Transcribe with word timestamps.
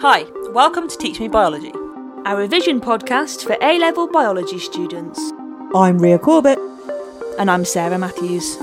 Hi, 0.00 0.26
welcome 0.50 0.90
to 0.90 0.98
Teach 0.98 1.20
Me 1.20 1.26
Biology. 1.26 1.72
Our 2.26 2.36
revision 2.36 2.82
podcast 2.82 3.46
for 3.46 3.56
A 3.62 3.78
level 3.78 4.06
biology 4.06 4.58
students. 4.58 5.18
I'm 5.74 5.98
Ria 5.98 6.18
Corbett. 6.18 6.58
And 7.38 7.50
I'm 7.50 7.64
Sarah 7.64 7.96
Matthews. 7.96 8.58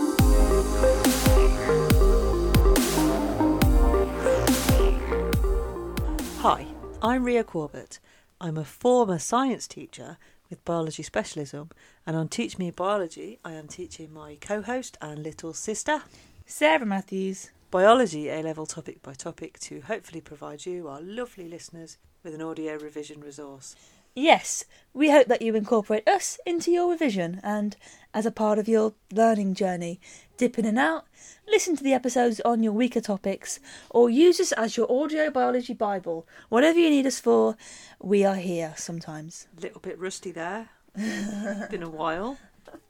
Hi, 6.41 6.67
I'm 7.01 7.23
Ria 7.23 7.43
Corbett. 7.43 7.99
I'm 8.39 8.55
a 8.55 8.63
former 8.63 9.17
science 9.17 9.67
teacher 9.67 10.19
with 10.51 10.63
biology 10.63 11.01
specialism, 11.01 11.71
and 12.05 12.15
on 12.15 12.27
Teach 12.27 12.59
Me 12.59 12.69
Biology, 12.69 13.39
I 13.43 13.53
am 13.53 13.67
teaching 13.67 14.13
my 14.13 14.37
co 14.39 14.61
host 14.61 14.99
and 15.01 15.23
little 15.23 15.53
sister, 15.53 16.03
Sarah 16.45 16.85
Matthews. 16.85 17.49
Biology 17.73 18.29
A 18.29 18.43
level 18.43 18.67
topic 18.67 19.01
by 19.01 19.15
topic 19.15 19.57
to 19.61 19.81
hopefully 19.81 20.21
provide 20.21 20.63
you, 20.63 20.87
our 20.87 21.01
lovely 21.01 21.47
listeners, 21.47 21.97
with 22.23 22.35
an 22.35 22.41
audio 22.43 22.77
revision 22.77 23.19
resource. 23.19 23.75
Yes, 24.13 24.63
we 24.93 25.09
hope 25.09 25.25
that 25.25 25.41
you 25.41 25.55
incorporate 25.55 26.07
us 26.07 26.39
into 26.45 26.69
your 26.69 26.91
revision 26.91 27.41
and, 27.41 27.75
as 28.13 28.27
a 28.27 28.31
part 28.31 28.59
of 28.59 28.67
your 28.67 28.93
learning 29.11 29.55
journey, 29.55 29.99
dip 30.37 30.59
in 30.59 30.65
and 30.65 30.77
out, 30.77 31.05
listen 31.47 31.75
to 31.75 31.83
the 31.83 31.93
episodes 31.95 32.39
on 32.41 32.61
your 32.61 32.73
weaker 32.73 33.01
topics, 33.01 33.59
or 33.89 34.07
use 34.07 34.39
us 34.39 34.51
as 34.51 34.77
your 34.77 34.85
audio 34.91 35.31
biology 35.31 35.73
Bible. 35.73 36.27
Whatever 36.49 36.77
you 36.77 36.91
need 36.91 37.07
us 37.07 37.19
for, 37.19 37.57
we 37.99 38.23
are 38.23 38.35
here 38.35 38.75
sometimes. 38.77 39.47
A 39.57 39.61
little 39.61 39.81
bit 39.81 39.97
rusty 39.97 40.31
there. 40.31 40.69
Been 40.95 41.81
a 41.81 41.89
while. 41.89 42.37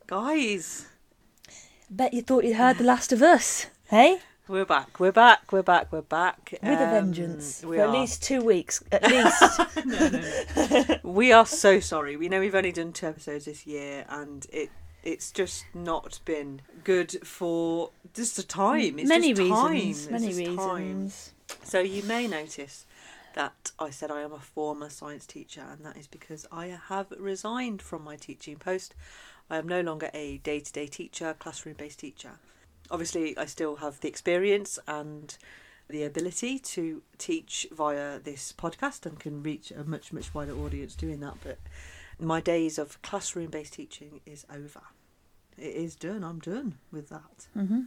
Guys, 0.07 0.87
Bet 1.89 2.13
you 2.13 2.21
thought 2.21 2.43
you'd 2.43 2.57
heard 2.57 2.79
the 2.79 2.83
last 2.83 3.13
of 3.13 3.21
us, 3.21 3.67
hey? 3.85 4.19
We're 4.47 4.65
back, 4.65 4.99
we're 4.99 5.11
back, 5.11 5.51
we're 5.51 5.63
back, 5.63 5.91
we're 5.91 6.01
back. 6.01 6.51
With 6.61 6.79
a 6.79 6.83
Um, 6.83 6.89
vengeance. 6.91 7.63
we 7.63 7.77
For 7.77 7.83
at 7.83 7.91
least 7.91 8.23
two 8.23 8.41
weeks, 8.41 8.83
at 8.91 9.03
least. 9.03 10.99
We 11.03 11.31
are 11.31 11.45
so 11.45 11.79
sorry. 11.79 12.17
We 12.17 12.29
know 12.29 12.39
we've 12.39 12.55
only 12.55 12.71
done 12.71 12.93
two 12.93 13.07
episodes 13.07 13.45
this 13.45 13.65
year, 13.65 14.05
and 14.09 14.45
it 14.51 14.69
it's 15.03 15.31
just 15.31 15.65
not 15.73 16.19
been 16.23 16.61
good 16.83 17.25
for 17.27 17.91
just 18.13 18.37
the 18.37 18.43
time. 18.43 18.99
It's 18.99 19.09
many 19.09 19.33
just 19.33 19.49
time. 19.49 20.11
Many 20.11 20.45
just 20.45 20.57
time. 20.57 21.11
So 21.63 21.79
you 21.79 22.03
may 22.03 22.27
notice 22.27 22.85
that 23.35 23.71
I 23.79 23.89
said 23.89 24.11
I 24.11 24.21
am 24.21 24.31
a 24.31 24.39
former 24.39 24.89
science 24.89 25.25
teacher, 25.25 25.63
and 25.69 25.83
that 25.85 25.97
is 25.97 26.07
because 26.07 26.45
I 26.51 26.67
have 26.87 27.07
resigned 27.17 27.81
from 27.81 28.03
my 28.03 28.15
teaching 28.15 28.55
post. 28.57 28.93
I 29.49 29.57
am 29.57 29.67
no 29.67 29.81
longer 29.81 30.09
a 30.13 30.37
day 30.37 30.59
to 30.61 30.71
day 30.71 30.87
teacher, 30.87 31.35
classroom 31.37 31.75
based 31.77 31.99
teacher. 31.99 32.39
Obviously, 32.91 33.37
I 33.37 33.45
still 33.45 33.77
have 33.77 33.99
the 34.01 34.07
experience 34.07 34.77
and 34.87 35.35
the 35.89 36.03
ability 36.03 36.59
to 36.59 37.01
teach 37.17 37.67
via 37.71 38.19
this 38.19 38.53
podcast 38.53 39.05
and 39.05 39.19
can 39.19 39.43
reach 39.43 39.71
a 39.71 39.83
much, 39.83 40.13
much 40.13 40.33
wider 40.33 40.53
audience 40.53 40.95
doing 40.95 41.19
that. 41.21 41.35
But 41.43 41.59
my 42.19 42.39
days 42.41 42.77
of 42.77 43.01
classroom 43.01 43.47
based 43.49 43.73
teaching 43.73 44.21
is 44.25 44.45
over. 44.53 44.81
It 45.57 45.75
is 45.75 45.95
done. 45.95 46.23
I'm 46.23 46.39
done 46.39 46.75
with 46.91 47.09
that. 47.09 47.47
hmm 47.53 47.81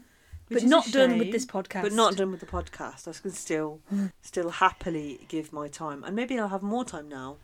But 0.48 0.62
not 0.64 0.90
done 0.92 1.18
with 1.18 1.32
this 1.32 1.46
podcast. 1.46 1.82
But 1.82 1.92
not 1.92 2.16
done 2.16 2.30
with 2.30 2.40
the 2.40 2.46
podcast. 2.46 3.08
I 3.08 3.12
can 3.20 3.32
still, 3.32 3.80
still 4.22 4.50
happily 4.50 5.26
give 5.28 5.52
my 5.52 5.68
time, 5.68 6.04
and 6.04 6.14
maybe 6.14 6.38
I'll 6.38 6.48
have 6.48 6.62
more 6.62 6.84
time 6.84 7.08
now, 7.08 7.36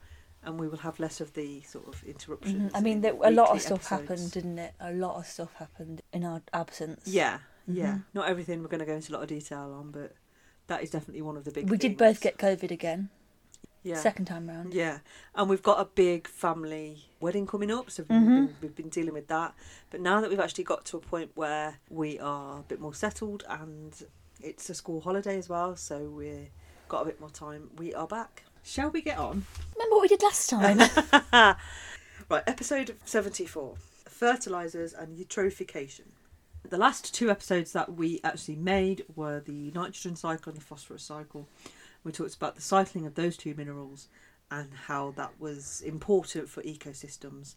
and 0.44 0.58
we 0.58 0.68
will 0.68 0.78
have 0.78 0.98
less 0.98 1.20
of 1.20 1.32
the 1.34 1.60
sort 1.62 1.86
of 1.88 2.02
interruptions. 2.04 2.72
Mhm. 2.72 2.76
I 2.76 2.80
mean, 2.80 3.00
there, 3.00 3.14
a 3.22 3.30
lot 3.30 3.50
of 3.50 3.60
stuff 3.62 3.92
episodes. 3.92 4.08
happened, 4.10 4.32
didn't 4.32 4.58
it? 4.58 4.74
A 4.80 4.92
lot 4.92 5.16
of 5.16 5.26
stuff 5.26 5.52
happened 5.54 6.02
in 6.12 6.24
our 6.24 6.42
absence. 6.52 7.06
Yeah, 7.06 7.38
yeah. 7.66 7.92
Mhm. 7.94 8.04
Not 8.14 8.28
everything 8.28 8.60
we're 8.62 8.68
going 8.68 8.80
to 8.80 8.86
go 8.86 8.94
into 8.94 9.12
a 9.12 9.14
lot 9.14 9.22
of 9.22 9.28
detail 9.28 9.72
on, 9.78 9.90
but 9.90 10.14
that 10.66 10.82
is 10.82 10.90
definitely 10.90 11.22
one 11.22 11.36
of 11.36 11.44
the 11.44 11.50
big. 11.52 11.70
we 11.70 11.76
did 11.76 11.96
both 11.96 12.20
get 12.20 12.38
COVID 12.38 12.70
again, 12.70 13.10
yeah. 13.82 13.96
second 13.96 14.24
time 14.26 14.48
round. 14.48 14.74
Yeah, 14.74 14.98
and 15.34 15.48
we've 15.48 15.62
got 15.62 15.80
a 15.80 15.84
big 15.84 16.26
family 16.26 17.04
wedding 17.20 17.46
coming 17.46 17.70
up, 17.70 17.90
so 17.90 18.04
we've, 18.08 18.18
Mhm. 18.20 18.26
been, 18.46 18.56
we've 18.62 18.74
been 18.76 18.88
dealing 18.88 19.12
with 19.14 19.28
that. 19.28 19.54
But 19.90 20.00
now 20.00 20.20
that 20.20 20.28
we've 20.30 20.40
actually 20.40 20.64
got 20.64 20.84
to 20.86 20.96
a 20.96 21.00
point 21.00 21.30
where 21.34 21.78
we 21.88 22.18
are 22.18 22.60
a 22.60 22.62
bit 22.62 22.80
more 22.80 22.94
settled 22.94 23.44
and 23.48 24.06
it's 24.40 24.68
a 24.70 24.74
school 24.74 25.00
holiday 25.02 25.38
as 25.38 25.48
well, 25.48 25.76
so 25.76 26.08
we've 26.10 26.50
got 26.88 27.02
a 27.02 27.04
bit 27.04 27.20
more 27.20 27.30
time, 27.30 27.70
we 27.76 27.94
are 27.94 28.06
back. 28.08 28.42
Shall 28.64 28.90
we 28.90 29.02
get 29.02 29.18
on? 29.18 29.44
Remember 29.74 29.96
what 29.96 30.02
we 30.02 30.08
did 30.08 30.22
last 30.22 30.48
time? 30.48 30.78
right, 32.28 32.42
episode 32.46 32.96
74 33.04 33.74
Fertilisers 34.08 34.92
and 34.94 35.18
Eutrophication. 35.18 36.12
The 36.68 36.78
last 36.78 37.12
two 37.12 37.28
episodes 37.28 37.72
that 37.72 37.94
we 37.94 38.20
actually 38.22 38.56
made 38.56 39.04
were 39.16 39.40
the 39.40 39.72
nitrogen 39.72 40.14
cycle 40.14 40.52
and 40.52 40.60
the 40.60 40.64
phosphorus 40.64 41.02
cycle. 41.02 41.48
We 42.04 42.12
talked 42.12 42.36
about 42.36 42.54
the 42.54 42.62
cycling 42.62 43.04
of 43.04 43.16
those 43.16 43.36
two 43.36 43.54
minerals 43.54 44.08
and 44.50 44.72
how 44.86 45.12
that 45.16 45.40
was 45.40 45.82
important 45.84 46.48
for 46.48 46.62
ecosystems. 46.62 47.56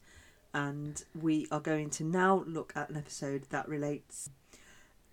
And 0.53 1.03
we 1.13 1.47
are 1.51 1.59
going 1.59 1.91
to 1.91 2.03
now 2.03 2.43
look 2.47 2.73
at 2.75 2.89
an 2.89 2.97
episode 2.97 3.43
that 3.51 3.69
relates 3.69 4.29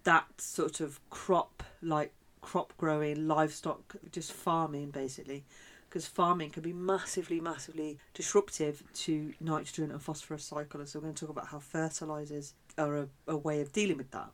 that 0.04 0.40
sort 0.40 0.80
of 0.80 1.00
crop, 1.10 1.62
like 1.82 2.12
crop 2.40 2.72
growing, 2.78 3.28
livestock, 3.28 3.94
just 4.10 4.32
farming 4.32 4.90
basically 4.90 5.44
because 5.92 6.06
farming 6.06 6.48
can 6.48 6.62
be 6.62 6.72
massively, 6.72 7.38
massively 7.38 7.98
disruptive 8.14 8.82
to 8.94 9.34
nitrogen 9.40 9.90
and 9.90 10.00
phosphorus 10.00 10.42
cycle. 10.42 10.84
So 10.86 10.98
we're 10.98 11.02
going 11.02 11.14
to 11.14 11.20
talk 11.20 11.28
about 11.28 11.48
how 11.48 11.58
fertilizers 11.58 12.54
are 12.78 12.96
a, 12.96 13.08
a 13.28 13.36
way 13.36 13.60
of 13.60 13.72
dealing 13.74 13.98
with 13.98 14.10
that, 14.12 14.30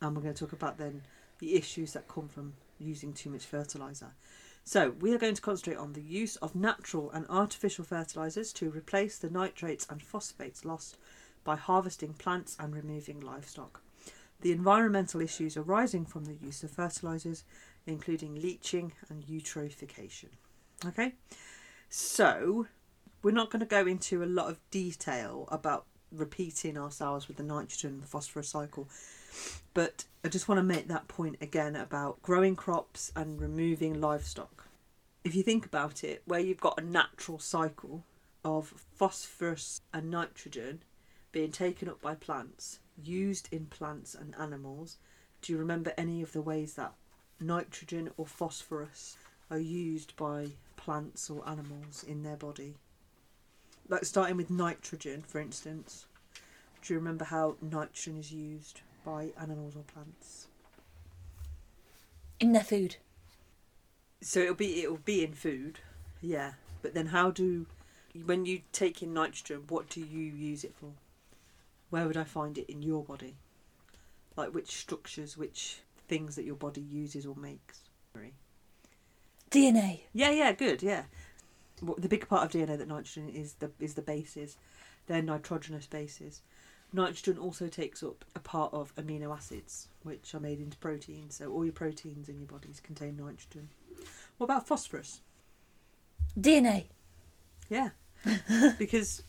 and 0.00 0.16
we're 0.16 0.22
going 0.22 0.34
to 0.34 0.44
talk 0.44 0.52
about 0.52 0.78
then 0.78 1.02
the 1.38 1.54
issues 1.54 1.92
that 1.92 2.08
come 2.08 2.26
from 2.26 2.54
using 2.80 3.12
too 3.12 3.30
much 3.30 3.44
fertilizer. 3.44 4.14
So 4.64 4.96
we 4.98 5.14
are 5.14 5.18
going 5.18 5.36
to 5.36 5.40
concentrate 5.40 5.76
on 5.76 5.92
the 5.92 6.02
use 6.02 6.34
of 6.36 6.56
natural 6.56 7.12
and 7.12 7.24
artificial 7.28 7.84
fertilizers 7.84 8.52
to 8.54 8.68
replace 8.68 9.16
the 9.16 9.30
nitrates 9.30 9.86
and 9.88 10.02
phosphates 10.02 10.64
lost 10.64 10.98
by 11.44 11.54
harvesting 11.54 12.14
plants 12.14 12.56
and 12.58 12.74
removing 12.74 13.20
livestock. 13.20 13.80
The 14.40 14.50
environmental 14.50 15.20
issues 15.20 15.56
arising 15.56 16.04
from 16.04 16.24
the 16.24 16.34
use 16.34 16.64
of 16.64 16.72
fertilizers, 16.72 17.44
including 17.86 18.34
leaching 18.34 18.92
and 19.08 19.24
eutrophication. 19.24 20.30
Okay, 20.84 21.14
so 21.88 22.66
we're 23.22 23.30
not 23.30 23.50
going 23.50 23.60
to 23.60 23.66
go 23.66 23.86
into 23.86 24.22
a 24.22 24.26
lot 24.26 24.50
of 24.50 24.60
detail 24.70 25.48
about 25.50 25.86
repeating 26.12 26.76
ourselves 26.76 27.28
with 27.28 27.38
the 27.38 27.42
nitrogen 27.42 27.94
and 27.94 28.02
the 28.02 28.06
phosphorus 28.06 28.50
cycle, 28.50 28.86
but 29.72 30.04
I 30.22 30.28
just 30.28 30.48
want 30.48 30.58
to 30.58 30.62
make 30.62 30.88
that 30.88 31.08
point 31.08 31.36
again 31.40 31.76
about 31.76 32.20
growing 32.20 32.56
crops 32.56 33.10
and 33.16 33.40
removing 33.40 34.02
livestock. 34.02 34.68
If 35.24 35.34
you 35.34 35.42
think 35.42 35.64
about 35.64 36.04
it, 36.04 36.22
where 36.26 36.40
you've 36.40 36.60
got 36.60 36.78
a 36.78 36.84
natural 36.84 37.38
cycle 37.38 38.04
of 38.44 38.74
phosphorus 38.94 39.80
and 39.94 40.10
nitrogen 40.10 40.82
being 41.32 41.52
taken 41.52 41.88
up 41.88 42.02
by 42.02 42.14
plants, 42.14 42.80
used 43.02 43.48
in 43.50 43.66
plants 43.66 44.14
and 44.14 44.34
animals, 44.38 44.98
do 45.40 45.54
you 45.54 45.58
remember 45.58 45.94
any 45.96 46.20
of 46.20 46.32
the 46.32 46.42
ways 46.42 46.74
that 46.74 46.92
nitrogen 47.40 48.10
or 48.18 48.26
phosphorus 48.26 49.16
are 49.50 49.58
used 49.58 50.16
by 50.16 50.48
plants 50.76 51.30
or 51.30 51.48
animals 51.48 52.04
in 52.06 52.22
their 52.22 52.36
body. 52.36 52.74
Like 53.88 54.04
starting 54.04 54.36
with 54.36 54.50
nitrogen, 54.50 55.22
for 55.26 55.40
instance. 55.40 56.06
Do 56.82 56.94
you 56.94 56.98
remember 56.98 57.24
how 57.24 57.56
nitrogen 57.60 58.18
is 58.18 58.32
used 58.32 58.80
by 59.04 59.30
animals 59.40 59.76
or 59.76 59.82
plants? 59.82 60.48
in 62.40 62.52
their 62.52 62.64
food. 62.64 62.96
So 64.20 64.40
it'll 64.40 64.54
be 64.54 64.82
it'll 64.82 64.96
be 64.98 65.24
in 65.24 65.32
food, 65.32 65.80
yeah. 66.20 66.52
But 66.82 66.94
then 66.94 67.06
how 67.06 67.30
do 67.30 67.66
when 68.24 68.46
you 68.46 68.60
take 68.72 69.02
in 69.02 69.12
nitrogen, 69.12 69.64
what 69.68 69.88
do 69.88 70.00
you 70.00 70.22
use 70.22 70.64
it 70.64 70.74
for? 70.74 70.92
Where 71.90 72.06
would 72.06 72.16
I 72.16 72.24
find 72.24 72.58
it 72.58 72.70
in 72.70 72.82
your 72.82 73.04
body? 73.04 73.36
Like 74.36 74.54
which 74.54 74.76
structures, 74.76 75.36
which 75.36 75.80
things 76.08 76.36
that 76.36 76.44
your 76.44 76.56
body 76.56 76.80
uses 76.80 77.26
or 77.26 77.36
makes? 77.36 77.82
DNA. 79.56 80.00
Yeah, 80.12 80.30
yeah, 80.30 80.52
good, 80.52 80.82
yeah. 80.82 81.04
Well, 81.82 81.96
the 81.98 82.08
big 82.08 82.28
part 82.28 82.44
of 82.44 82.50
DNA 82.50 82.78
that 82.78 82.88
nitrogen 82.88 83.28
is 83.28 83.54
the 83.54 83.70
is 83.78 83.94
the 83.94 84.02
bases. 84.02 84.56
They're 85.06 85.22
nitrogenous 85.22 85.86
bases. 85.86 86.42
Nitrogen 86.92 87.38
also 87.38 87.68
takes 87.68 88.02
up 88.02 88.24
a 88.34 88.40
part 88.40 88.72
of 88.72 88.94
amino 88.96 89.34
acids, 89.34 89.88
which 90.02 90.34
are 90.34 90.40
made 90.40 90.60
into 90.60 90.78
proteins. 90.78 91.36
So 91.36 91.50
all 91.52 91.64
your 91.64 91.72
proteins 91.72 92.28
in 92.28 92.38
your 92.38 92.46
bodies 92.46 92.80
contain 92.80 93.16
nitrogen. 93.16 93.68
What 94.38 94.44
about 94.46 94.66
phosphorus? 94.66 95.20
DNA. 96.38 96.84
Yeah, 97.68 97.90
because 98.78 99.22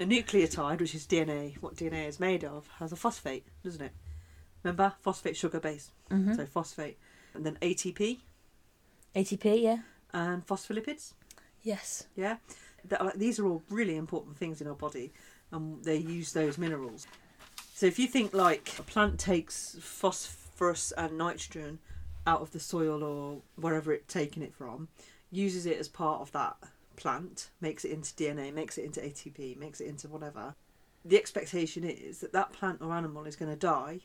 a 0.00 0.04
nucleotide, 0.04 0.80
which 0.80 0.94
is 0.94 1.06
DNA, 1.06 1.56
what 1.60 1.76
DNA 1.76 2.08
is 2.08 2.18
made 2.18 2.44
of, 2.44 2.68
has 2.78 2.92
a 2.92 2.96
phosphate, 2.96 3.46
doesn't 3.62 3.82
it? 3.82 3.92
Remember, 4.62 4.94
phosphate 5.00 5.36
sugar 5.36 5.60
base. 5.60 5.90
Mm-hmm. 6.10 6.34
So 6.34 6.46
phosphate, 6.46 6.98
and 7.34 7.44
then 7.44 7.56
ATP 7.60 8.18
ATP, 9.14 9.62
yeah. 9.62 9.78
and 10.12 10.46
phospholipids. 10.46 11.14
Yes. 11.62 12.06
Yeah, 12.16 12.36
that 12.86 13.00
are, 13.00 13.08
uh, 13.08 13.12
these 13.14 13.38
are 13.38 13.46
all 13.46 13.62
really 13.68 13.96
important 13.96 14.36
things 14.36 14.60
in 14.60 14.66
our 14.66 14.74
body, 14.74 15.12
and 15.50 15.84
they 15.84 15.96
use 15.96 16.32
those 16.32 16.58
minerals. 16.58 17.06
So 17.74 17.86
if 17.86 17.98
you 17.98 18.06
think 18.06 18.32
like 18.32 18.72
a 18.78 18.82
plant 18.82 19.18
takes 19.18 19.76
phosphorus 19.80 20.92
and 20.96 21.18
nitrogen 21.18 21.78
out 22.26 22.40
of 22.40 22.52
the 22.52 22.60
soil 22.60 23.02
or 23.02 23.42
wherever 23.56 23.92
it's 23.92 24.12
taken 24.12 24.42
it 24.42 24.54
from, 24.54 24.88
uses 25.30 25.66
it 25.66 25.78
as 25.78 25.88
part 25.88 26.20
of 26.20 26.30
that 26.32 26.56
plant, 26.96 27.50
makes 27.60 27.84
it 27.84 27.90
into 27.90 28.14
DNA, 28.14 28.52
makes 28.52 28.78
it 28.78 28.84
into 28.84 29.00
ATP, 29.00 29.56
makes 29.56 29.80
it 29.80 29.88
into 29.88 30.08
whatever, 30.08 30.54
the 31.04 31.16
expectation 31.16 31.84
is 31.84 32.18
that 32.20 32.32
that 32.32 32.52
plant 32.52 32.80
or 32.80 32.92
animal 32.92 33.24
is 33.24 33.36
going 33.36 33.50
to 33.50 33.58
die, 33.58 34.00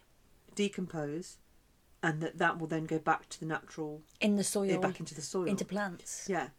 decompose, 0.56 1.38
and 2.08 2.22
that 2.22 2.38
that 2.38 2.58
will 2.58 2.68
then 2.68 2.86
go 2.86 3.00
back 3.00 3.28
to 3.30 3.40
the 3.40 3.46
natural, 3.46 4.02
In 4.22 4.36
the 4.38 4.44
soil, 4.44 4.80
back 4.80 5.00
into 5.00 5.14
the 5.14 5.22
soil. 5.22 5.46
into 5.46 5.66
plants. 5.66 6.28
yeah. 6.30 6.50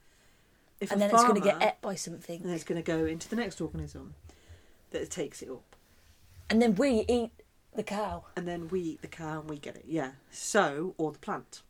If 0.80 0.92
and 0.92 1.00
then 1.00 1.10
it's 1.10 1.22
going 1.22 1.34
to 1.34 1.40
get 1.40 1.54
farmer- 1.54 1.66
ate 1.66 1.80
by 1.80 1.94
something. 1.96 2.42
and 2.42 2.50
it's 2.52 2.64
going 2.64 2.80
to 2.80 2.86
go 2.86 3.04
into 3.04 3.28
the 3.28 3.36
next 3.36 3.60
organism 3.60 4.14
that 4.90 5.10
takes 5.10 5.42
it 5.42 5.48
up. 5.50 5.74
And 6.50 6.60
then 6.62 6.74
we 6.76 7.04
eat 7.08 7.32
the 7.74 7.82
cow. 7.82 8.24
and 8.36 8.46
then 8.46 8.68
we 8.68 8.80
eat 8.80 9.02
the 9.02 9.08
cow 9.08 9.40
and 9.40 9.48
we 9.50 9.58
get 9.58 9.76
it. 9.76 9.84
Yeah. 9.88 10.12
So, 10.30 10.94
or 10.98 11.10
the 11.12 11.18
plant. 11.18 11.62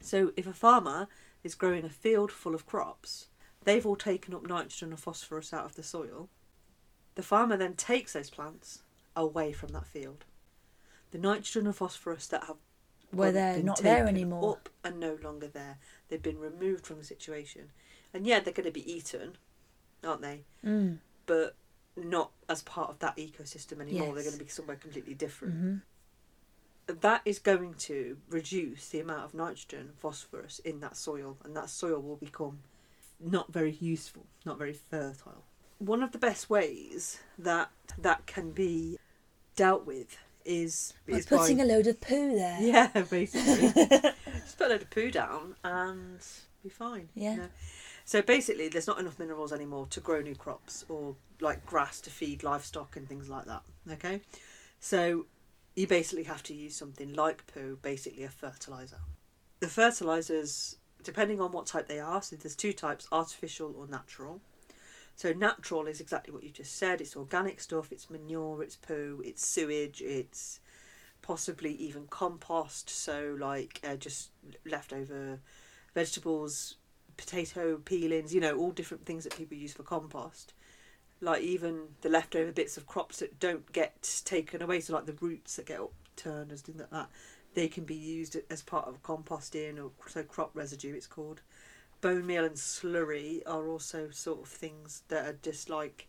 So, 0.00 0.32
if 0.36 0.46
a 0.46 0.52
farmer 0.52 1.08
is 1.42 1.54
growing 1.54 1.84
a 1.84 1.88
field 1.88 2.30
full 2.32 2.54
of 2.54 2.66
crops, 2.66 3.28
they've 3.64 3.86
all 3.86 3.96
taken 3.96 4.34
up 4.34 4.46
nitrogen 4.46 4.90
and 4.90 4.98
phosphorus 5.00 5.52
out 5.54 5.64
of 5.64 5.74
the 5.76 5.82
soil. 5.82 6.28
The 7.14 7.22
farmer 7.22 7.56
then 7.56 7.74
takes 7.74 8.12
those 8.12 8.30
plants 8.30 8.82
away 9.16 9.52
from 9.52 9.70
that 9.70 9.86
field. 9.86 10.24
The 11.12 11.18
nitrogen 11.18 11.66
and 11.66 11.74
phosphorus 11.76 12.26
that 12.28 12.44
have 12.44 12.56
Where 13.10 13.32
they're 13.32 13.62
not 13.62 13.82
there 13.82 14.06
anymore. 14.06 14.52
up 14.52 14.68
are 14.84 14.92
no 14.92 15.18
longer 15.22 15.48
there. 15.48 15.78
They've 16.08 16.22
been 16.22 16.38
removed 16.38 16.86
from 16.86 16.98
the 16.98 17.04
situation, 17.04 17.70
and 18.14 18.26
yeah, 18.26 18.40
they're 18.40 18.52
going 18.52 18.66
to 18.66 18.72
be 18.72 18.90
eaten, 18.90 19.36
aren't 20.04 20.22
they? 20.22 20.44
Mm. 20.64 20.98
But 21.26 21.56
not 21.96 22.30
as 22.48 22.62
part 22.62 22.90
of 22.90 22.98
that 23.00 23.16
ecosystem 23.16 23.80
anymore. 23.80 24.14
They're 24.14 24.24
going 24.24 24.38
to 24.38 24.44
be 24.44 24.48
somewhere 24.48 24.76
completely 24.76 25.14
different 25.14 25.54
hmm 25.54 25.76
that 27.00 27.22
is 27.24 27.38
going 27.38 27.74
to 27.74 28.16
reduce 28.28 28.88
the 28.88 29.00
amount 29.00 29.24
of 29.24 29.34
nitrogen 29.34 29.80
and 29.80 29.98
phosphorus 29.98 30.58
in 30.60 30.80
that 30.80 30.96
soil 30.96 31.36
and 31.44 31.56
that 31.56 31.70
soil 31.70 32.00
will 32.00 32.16
become 32.16 32.60
not 33.18 33.52
very 33.52 33.76
useful 33.80 34.26
not 34.44 34.58
very 34.58 34.72
fertile 34.72 35.44
one 35.78 36.02
of 36.02 36.12
the 36.12 36.18
best 36.18 36.50
ways 36.50 37.20
that 37.38 37.70
that 37.98 38.26
can 38.26 38.50
be 38.50 38.98
dealt 39.56 39.86
with 39.86 40.18
is, 40.44 40.94
By 41.08 41.18
is 41.18 41.26
putting 41.26 41.58
by, 41.58 41.64
a 41.64 41.66
load 41.66 41.86
of 41.86 42.00
poo 42.00 42.34
there. 42.34 42.58
yeah 42.60 42.88
basically 43.10 43.68
just 44.34 44.58
put 44.58 44.66
a 44.66 44.70
load 44.70 44.82
of 44.82 44.90
poo 44.90 45.10
down 45.10 45.54
and 45.64 46.18
be 46.62 46.68
fine 46.68 47.08
Yeah. 47.14 47.30
you 47.32 47.36
know. 47.38 47.48
so 48.04 48.22
basically 48.22 48.68
there's 48.68 48.86
not 48.86 48.98
enough 48.98 49.18
minerals 49.18 49.52
anymore 49.52 49.86
to 49.90 50.00
grow 50.00 50.20
new 50.20 50.34
crops 50.34 50.84
or 50.88 51.16
like 51.40 51.64
grass 51.66 52.00
to 52.02 52.10
feed 52.10 52.42
livestock 52.42 52.96
and 52.96 53.08
things 53.08 53.28
like 53.28 53.46
that 53.46 53.62
okay 53.90 54.20
so 54.78 55.26
you 55.76 55.86
basically 55.86 56.24
have 56.24 56.42
to 56.44 56.54
use 56.54 56.74
something 56.76 57.14
like 57.14 57.46
poo, 57.46 57.78
basically 57.80 58.24
a 58.24 58.28
fertilizer. 58.28 58.98
The 59.60 59.68
fertilizers, 59.68 60.76
depending 61.04 61.40
on 61.40 61.52
what 61.52 61.66
type 61.66 61.86
they 61.86 62.00
are, 62.00 62.20
so 62.22 62.36
there's 62.36 62.56
two 62.56 62.72
types 62.72 63.06
artificial 63.12 63.74
or 63.78 63.86
natural. 63.86 64.40
So, 65.20 65.34
natural 65.34 65.86
is 65.86 66.00
exactly 66.00 66.32
what 66.32 66.44
you 66.44 66.48
just 66.48 66.78
said. 66.78 67.02
It's 67.02 67.14
organic 67.14 67.60
stuff, 67.60 67.92
it's 67.92 68.08
manure, 68.08 68.62
it's 68.62 68.76
poo, 68.76 69.20
it's 69.22 69.46
sewage, 69.46 70.00
it's 70.00 70.60
possibly 71.20 71.74
even 71.74 72.06
compost, 72.06 72.88
so 72.88 73.36
like 73.38 73.82
uh, 73.86 73.96
just 73.96 74.30
leftover 74.64 75.40
vegetables, 75.94 76.76
potato 77.18 77.76
peelings, 77.76 78.34
you 78.34 78.40
know, 78.40 78.56
all 78.56 78.70
different 78.70 79.04
things 79.04 79.24
that 79.24 79.36
people 79.36 79.58
use 79.58 79.74
for 79.74 79.82
compost. 79.82 80.54
Like 81.20 81.42
even 81.42 81.88
the 82.00 82.08
leftover 82.08 82.50
bits 82.50 82.78
of 82.78 82.86
crops 82.86 83.18
that 83.18 83.38
don't 83.38 83.70
get 83.72 84.22
taken 84.24 84.62
away, 84.62 84.80
so 84.80 84.94
like 84.94 85.04
the 85.04 85.18
roots 85.20 85.56
that 85.56 85.66
get 85.66 85.80
upturned 85.80 86.50
and 86.50 86.58
things 86.58 86.80
like 86.80 86.90
that, 86.92 87.10
they 87.52 87.68
can 87.68 87.84
be 87.84 87.94
used 87.94 88.38
as 88.48 88.62
part 88.62 88.88
of 88.88 89.02
composting 89.02 89.84
or 89.84 89.90
so 90.08 90.22
crop 90.22 90.52
residue 90.54 90.94
it's 90.94 91.06
called. 91.06 91.42
Bone 92.00 92.26
meal 92.26 92.44
and 92.44 92.56
slurry 92.56 93.42
are 93.46 93.68
also 93.68 94.10
sort 94.10 94.40
of 94.42 94.48
things 94.48 95.02
that 95.08 95.26
are 95.26 95.38
just 95.42 95.68
like, 95.68 96.08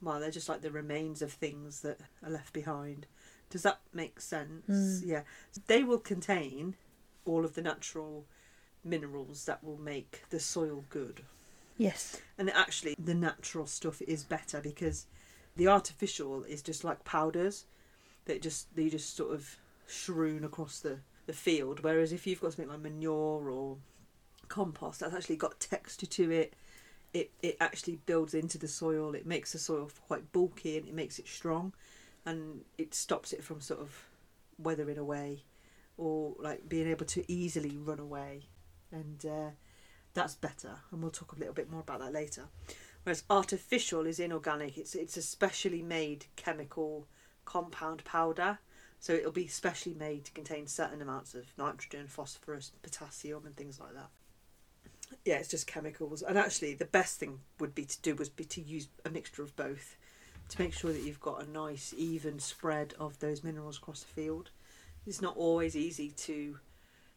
well, 0.00 0.20
they're 0.20 0.30
just 0.30 0.48
like 0.48 0.62
the 0.62 0.70
remains 0.70 1.22
of 1.22 1.32
things 1.32 1.80
that 1.80 2.00
are 2.24 2.30
left 2.30 2.52
behind. 2.52 3.06
Does 3.50 3.62
that 3.62 3.80
make 3.92 4.20
sense? 4.20 4.68
Mm. 4.68 5.02
Yeah. 5.04 5.22
They 5.66 5.82
will 5.82 5.98
contain 5.98 6.76
all 7.24 7.44
of 7.44 7.54
the 7.54 7.62
natural 7.62 8.24
minerals 8.84 9.44
that 9.44 9.62
will 9.62 9.78
make 9.78 10.22
the 10.30 10.40
soil 10.40 10.84
good. 10.88 11.22
Yes. 11.76 12.20
And 12.38 12.50
actually, 12.50 12.94
the 12.98 13.14
natural 13.14 13.66
stuff 13.66 14.00
is 14.02 14.22
better 14.22 14.60
because 14.60 15.06
the 15.56 15.68
artificial 15.68 16.44
is 16.44 16.62
just 16.62 16.84
like 16.84 17.04
powders 17.04 17.66
that 18.26 18.42
just 18.42 18.74
they 18.76 18.88
just 18.88 19.16
sort 19.16 19.32
of 19.32 19.56
strewn 19.86 20.44
across 20.44 20.80
the, 20.80 20.98
the 21.26 21.32
field. 21.32 21.80
Whereas 21.80 22.12
if 22.12 22.26
you've 22.26 22.40
got 22.40 22.52
something 22.52 22.70
like 22.70 22.80
manure 22.80 23.50
or 23.50 23.78
compost, 24.50 25.00
that's 25.00 25.14
actually 25.14 25.36
got 25.36 25.58
texture 25.58 26.06
to 26.06 26.30
it. 26.30 26.52
It 27.14 27.30
it 27.42 27.56
actually 27.60 27.96
builds 28.04 28.34
into 28.34 28.58
the 28.58 28.68
soil. 28.68 29.14
It 29.14 29.26
makes 29.26 29.52
the 29.52 29.58
soil 29.58 29.90
quite 30.06 30.30
bulky 30.32 30.76
and 30.76 30.86
it 30.86 30.94
makes 30.94 31.18
it 31.18 31.26
strong, 31.26 31.72
and 32.26 32.60
it 32.76 32.94
stops 32.94 33.32
it 33.32 33.42
from 33.42 33.62
sort 33.62 33.80
of 33.80 34.06
weathering 34.58 34.98
away, 34.98 35.44
or 35.96 36.34
like 36.38 36.68
being 36.68 36.86
able 36.88 37.06
to 37.06 37.32
easily 37.32 37.78
run 37.78 37.98
away, 37.98 38.42
and. 38.92 39.24
Uh, 39.24 39.50
that's 40.14 40.34
better 40.34 40.76
and 40.90 41.00
we'll 41.00 41.10
talk 41.10 41.32
a 41.32 41.38
little 41.38 41.54
bit 41.54 41.70
more 41.70 41.80
about 41.80 42.00
that 42.00 42.12
later 42.12 42.48
whereas 43.04 43.24
artificial 43.30 44.06
is 44.06 44.18
inorganic 44.18 44.76
it's 44.76 44.94
it's 44.94 45.16
a 45.16 45.22
specially 45.22 45.82
made 45.82 46.26
chemical 46.36 47.06
compound 47.44 48.04
powder 48.04 48.58
so 48.98 49.12
it'll 49.12 49.32
be 49.32 49.46
specially 49.46 49.94
made 49.94 50.24
to 50.24 50.32
contain 50.32 50.66
certain 50.66 51.00
amounts 51.00 51.34
of 51.34 51.46
nitrogen 51.56 52.06
phosphorus 52.06 52.72
potassium 52.82 53.46
and 53.46 53.56
things 53.56 53.78
like 53.78 53.94
that 53.94 54.10
yeah 55.24 55.36
it's 55.36 55.48
just 55.48 55.66
chemicals. 55.66 56.22
And 56.22 56.38
actually 56.38 56.74
the 56.74 56.84
best 56.84 57.18
thing 57.18 57.40
would 57.58 57.74
be 57.74 57.84
to 57.84 58.00
do 58.02 58.14
was 58.14 58.28
be 58.28 58.44
to 58.44 58.60
use 58.60 58.88
a 59.04 59.10
mixture 59.10 59.42
of 59.42 59.54
both 59.56 59.96
to 60.48 60.60
make 60.60 60.74
sure 60.74 60.92
that 60.92 61.02
you've 61.02 61.20
got 61.20 61.42
a 61.42 61.50
nice 61.50 61.94
even 61.96 62.38
spread 62.38 62.94
of 62.98 63.18
those 63.20 63.44
minerals 63.44 63.78
across 63.78 64.02
the 64.02 64.12
field. 64.12 64.50
It's 65.06 65.22
not 65.22 65.36
always 65.36 65.76
easy 65.76 66.10
to 66.10 66.58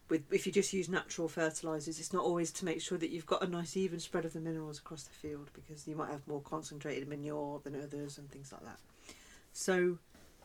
with 0.09 0.31
if 0.31 0.45
you 0.45 0.51
just 0.51 0.73
use 0.73 0.89
natural 0.89 1.27
fertilizers 1.29 1.97
it's 1.97 2.11
not 2.11 2.23
always 2.23 2.51
to 2.51 2.65
make 2.65 2.81
sure 2.81 2.97
that 2.97 3.09
you've 3.09 3.25
got 3.25 3.41
a 3.41 3.47
nice 3.47 3.77
even 3.77 3.99
spread 3.99 4.25
of 4.25 4.33
the 4.33 4.39
minerals 4.39 4.77
across 4.77 5.03
the 5.03 5.13
field 5.13 5.49
because 5.53 5.87
you 5.87 5.95
might 5.95 6.09
have 6.09 6.27
more 6.27 6.41
concentrated 6.41 7.07
manure 7.07 7.61
than 7.63 7.75
others 7.75 8.17
and 8.17 8.29
things 8.29 8.51
like 8.51 8.63
that. 8.63 8.79
So 9.53 9.97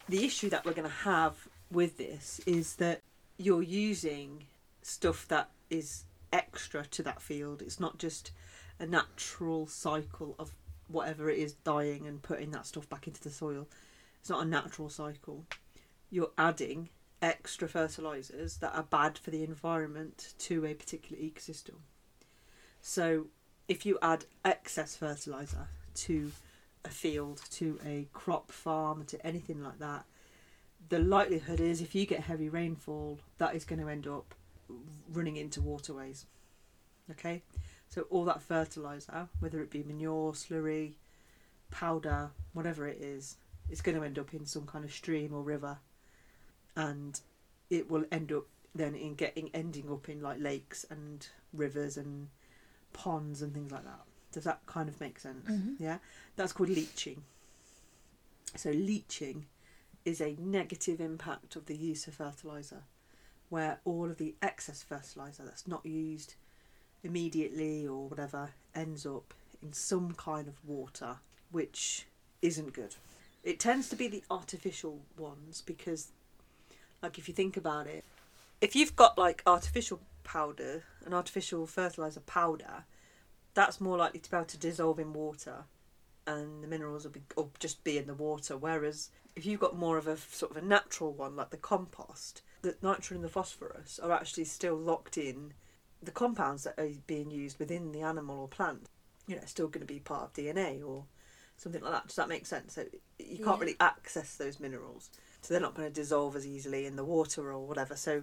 the 0.08 0.24
issue 0.24 0.48
that 0.50 0.64
we're 0.64 0.72
going 0.72 0.88
to 0.88 0.94
have 0.94 1.48
with 1.70 1.98
this 1.98 2.40
is 2.46 2.76
that 2.76 3.02
you're 3.36 3.62
using 3.62 4.44
stuff 4.82 5.28
that 5.28 5.50
is 5.70 6.04
extra 6.32 6.84
to 6.86 7.02
that 7.02 7.22
field. 7.22 7.62
It's 7.62 7.80
not 7.80 7.98
just 7.98 8.32
a 8.78 8.86
natural 8.86 9.66
cycle 9.66 10.34
of 10.38 10.54
whatever 10.88 11.28
it 11.28 11.38
is 11.38 11.52
dying 11.52 12.06
and 12.06 12.22
putting 12.22 12.50
that 12.52 12.66
stuff 12.66 12.88
back 12.88 13.06
into 13.06 13.22
the 13.22 13.30
soil. 13.30 13.68
It's 14.20 14.30
not 14.30 14.44
a 14.44 14.48
natural 14.48 14.88
cycle. 14.88 15.44
You're 16.10 16.30
adding 16.38 16.88
extra 17.20 17.68
fertilizers 17.68 18.58
that 18.58 18.74
are 18.74 18.84
bad 18.84 19.18
for 19.18 19.30
the 19.30 19.42
environment 19.42 20.34
to 20.38 20.64
a 20.64 20.74
particular 20.74 21.20
ecosystem. 21.22 21.74
So, 22.80 23.26
if 23.66 23.84
you 23.84 23.98
add 24.00 24.24
excess 24.44 24.96
fertilizer 24.96 25.68
to 25.94 26.32
a 26.84 26.88
field, 26.88 27.42
to 27.50 27.78
a 27.84 28.06
crop 28.12 28.50
farm, 28.50 29.04
to 29.06 29.26
anything 29.26 29.62
like 29.62 29.78
that, 29.80 30.04
the 30.88 30.98
likelihood 30.98 31.60
is 31.60 31.82
if 31.82 31.94
you 31.94 32.06
get 32.06 32.20
heavy 32.20 32.48
rainfall, 32.48 33.18
that 33.38 33.54
is 33.54 33.64
going 33.64 33.80
to 33.80 33.88
end 33.88 34.06
up 34.06 34.34
running 35.12 35.36
into 35.36 35.60
waterways. 35.60 36.26
Okay? 37.10 37.42
So, 37.88 38.02
all 38.10 38.24
that 38.26 38.42
fertilizer, 38.42 39.28
whether 39.40 39.60
it 39.60 39.70
be 39.70 39.82
manure, 39.82 40.32
slurry, 40.32 40.94
powder, 41.70 42.30
whatever 42.52 42.86
it 42.86 42.98
is, 43.00 43.36
it's 43.70 43.80
going 43.80 43.96
to 43.96 44.04
end 44.04 44.18
up 44.18 44.32
in 44.34 44.46
some 44.46 44.66
kind 44.66 44.84
of 44.84 44.92
stream 44.92 45.32
or 45.34 45.42
river 45.42 45.78
and 46.76 47.20
it 47.70 47.90
will 47.90 48.04
end 48.10 48.32
up 48.32 48.46
then 48.74 48.94
in 48.94 49.14
getting 49.14 49.50
ending 49.52 49.90
up 49.90 50.08
in 50.08 50.20
like 50.22 50.38
lakes 50.40 50.86
and 50.90 51.26
rivers 51.52 51.96
and 51.96 52.28
ponds 52.92 53.42
and 53.42 53.52
things 53.52 53.72
like 53.72 53.84
that. 53.84 54.00
Does 54.32 54.44
that 54.44 54.64
kind 54.66 54.88
of 54.88 55.00
make 55.00 55.18
sense? 55.18 55.46
Mhm. 55.48 55.76
Yeah, 55.78 55.98
that's 56.36 56.52
called 56.52 56.68
leaching. 56.70 57.24
So 58.56 58.70
leaching 58.70 59.46
is 60.04 60.20
a 60.20 60.36
negative 60.38 61.00
impact 61.00 61.56
of 61.56 61.66
the 61.66 61.76
use 61.76 62.06
of 62.06 62.14
fertilizer, 62.14 62.84
where 63.48 63.80
all 63.84 64.10
of 64.10 64.18
the 64.18 64.34
excess 64.42 64.82
fertilizer 64.82 65.44
that's 65.44 65.66
not 65.66 65.84
used 65.84 66.34
immediately 67.02 67.86
or 67.86 68.08
whatever 68.08 68.50
ends 68.74 69.06
up 69.06 69.34
in 69.62 69.72
some 69.72 70.12
kind 70.12 70.48
of 70.48 70.64
water, 70.64 71.16
which 71.50 72.06
isn't 72.42 72.72
good. 72.72 72.94
It 73.42 73.58
tends 73.58 73.88
to 73.88 73.96
be 73.96 74.08
the 74.08 74.24
artificial 74.30 75.00
ones 75.16 75.62
because 75.64 76.08
like 77.02 77.18
if 77.18 77.28
you 77.28 77.34
think 77.34 77.56
about 77.56 77.86
it, 77.86 78.04
if 78.60 78.74
you've 78.74 78.96
got 78.96 79.16
like 79.16 79.42
artificial 79.46 80.00
powder, 80.24 80.84
an 81.04 81.14
artificial 81.14 81.66
fertilizer 81.66 82.20
powder, 82.20 82.84
that's 83.54 83.80
more 83.80 83.96
likely 83.96 84.20
to 84.20 84.30
be 84.30 84.36
able 84.36 84.46
to 84.46 84.58
dissolve 84.58 84.98
in 84.98 85.12
water, 85.12 85.64
and 86.26 86.62
the 86.62 86.68
minerals 86.68 87.04
will 87.04 87.12
be 87.12 87.22
will 87.36 87.52
just 87.58 87.82
be 87.84 87.98
in 87.98 88.06
the 88.06 88.14
water. 88.14 88.56
Whereas 88.56 89.10
if 89.36 89.46
you've 89.46 89.60
got 89.60 89.78
more 89.78 89.96
of 89.96 90.06
a 90.06 90.16
sort 90.16 90.50
of 90.50 90.56
a 90.56 90.66
natural 90.66 91.12
one, 91.12 91.36
like 91.36 91.50
the 91.50 91.56
compost, 91.56 92.42
the 92.62 92.76
nitrogen 92.82 93.16
and 93.16 93.24
the 93.24 93.28
phosphorus 93.28 93.98
are 94.02 94.12
actually 94.12 94.44
still 94.44 94.76
locked 94.76 95.16
in 95.18 95.52
the 96.02 96.10
compounds 96.10 96.64
that 96.64 96.78
are 96.78 96.88
being 97.06 97.30
used 97.30 97.58
within 97.58 97.92
the 97.92 98.02
animal 98.02 98.40
or 98.40 98.48
plant, 98.48 98.86
you 99.26 99.34
know, 99.36 99.42
are 99.42 99.46
still 99.46 99.68
going 99.68 99.86
to 99.86 99.92
be 99.92 99.98
part 100.00 100.22
of 100.24 100.32
DNA 100.32 100.82
or 100.86 101.04
something 101.56 101.82
like 101.82 101.92
that. 101.92 102.06
Does 102.06 102.16
that 102.16 102.28
make 102.28 102.46
sense? 102.46 102.74
So 102.74 102.84
you 103.18 103.38
can't 103.38 103.56
Yeah. 103.56 103.60
really 103.60 103.76
access 103.80 104.36
those 104.36 104.60
minerals, 104.60 105.10
so 105.42 105.52
they're 105.54 105.60
not 105.60 105.74
going 105.74 105.88
to 105.88 105.94
dissolve 105.94 106.36
as 106.36 106.46
easily 106.46 106.86
in 106.86 106.94
the 106.96 107.04
water 107.04 107.52
or 107.52 107.66
whatever. 107.66 107.96
So 107.96 108.22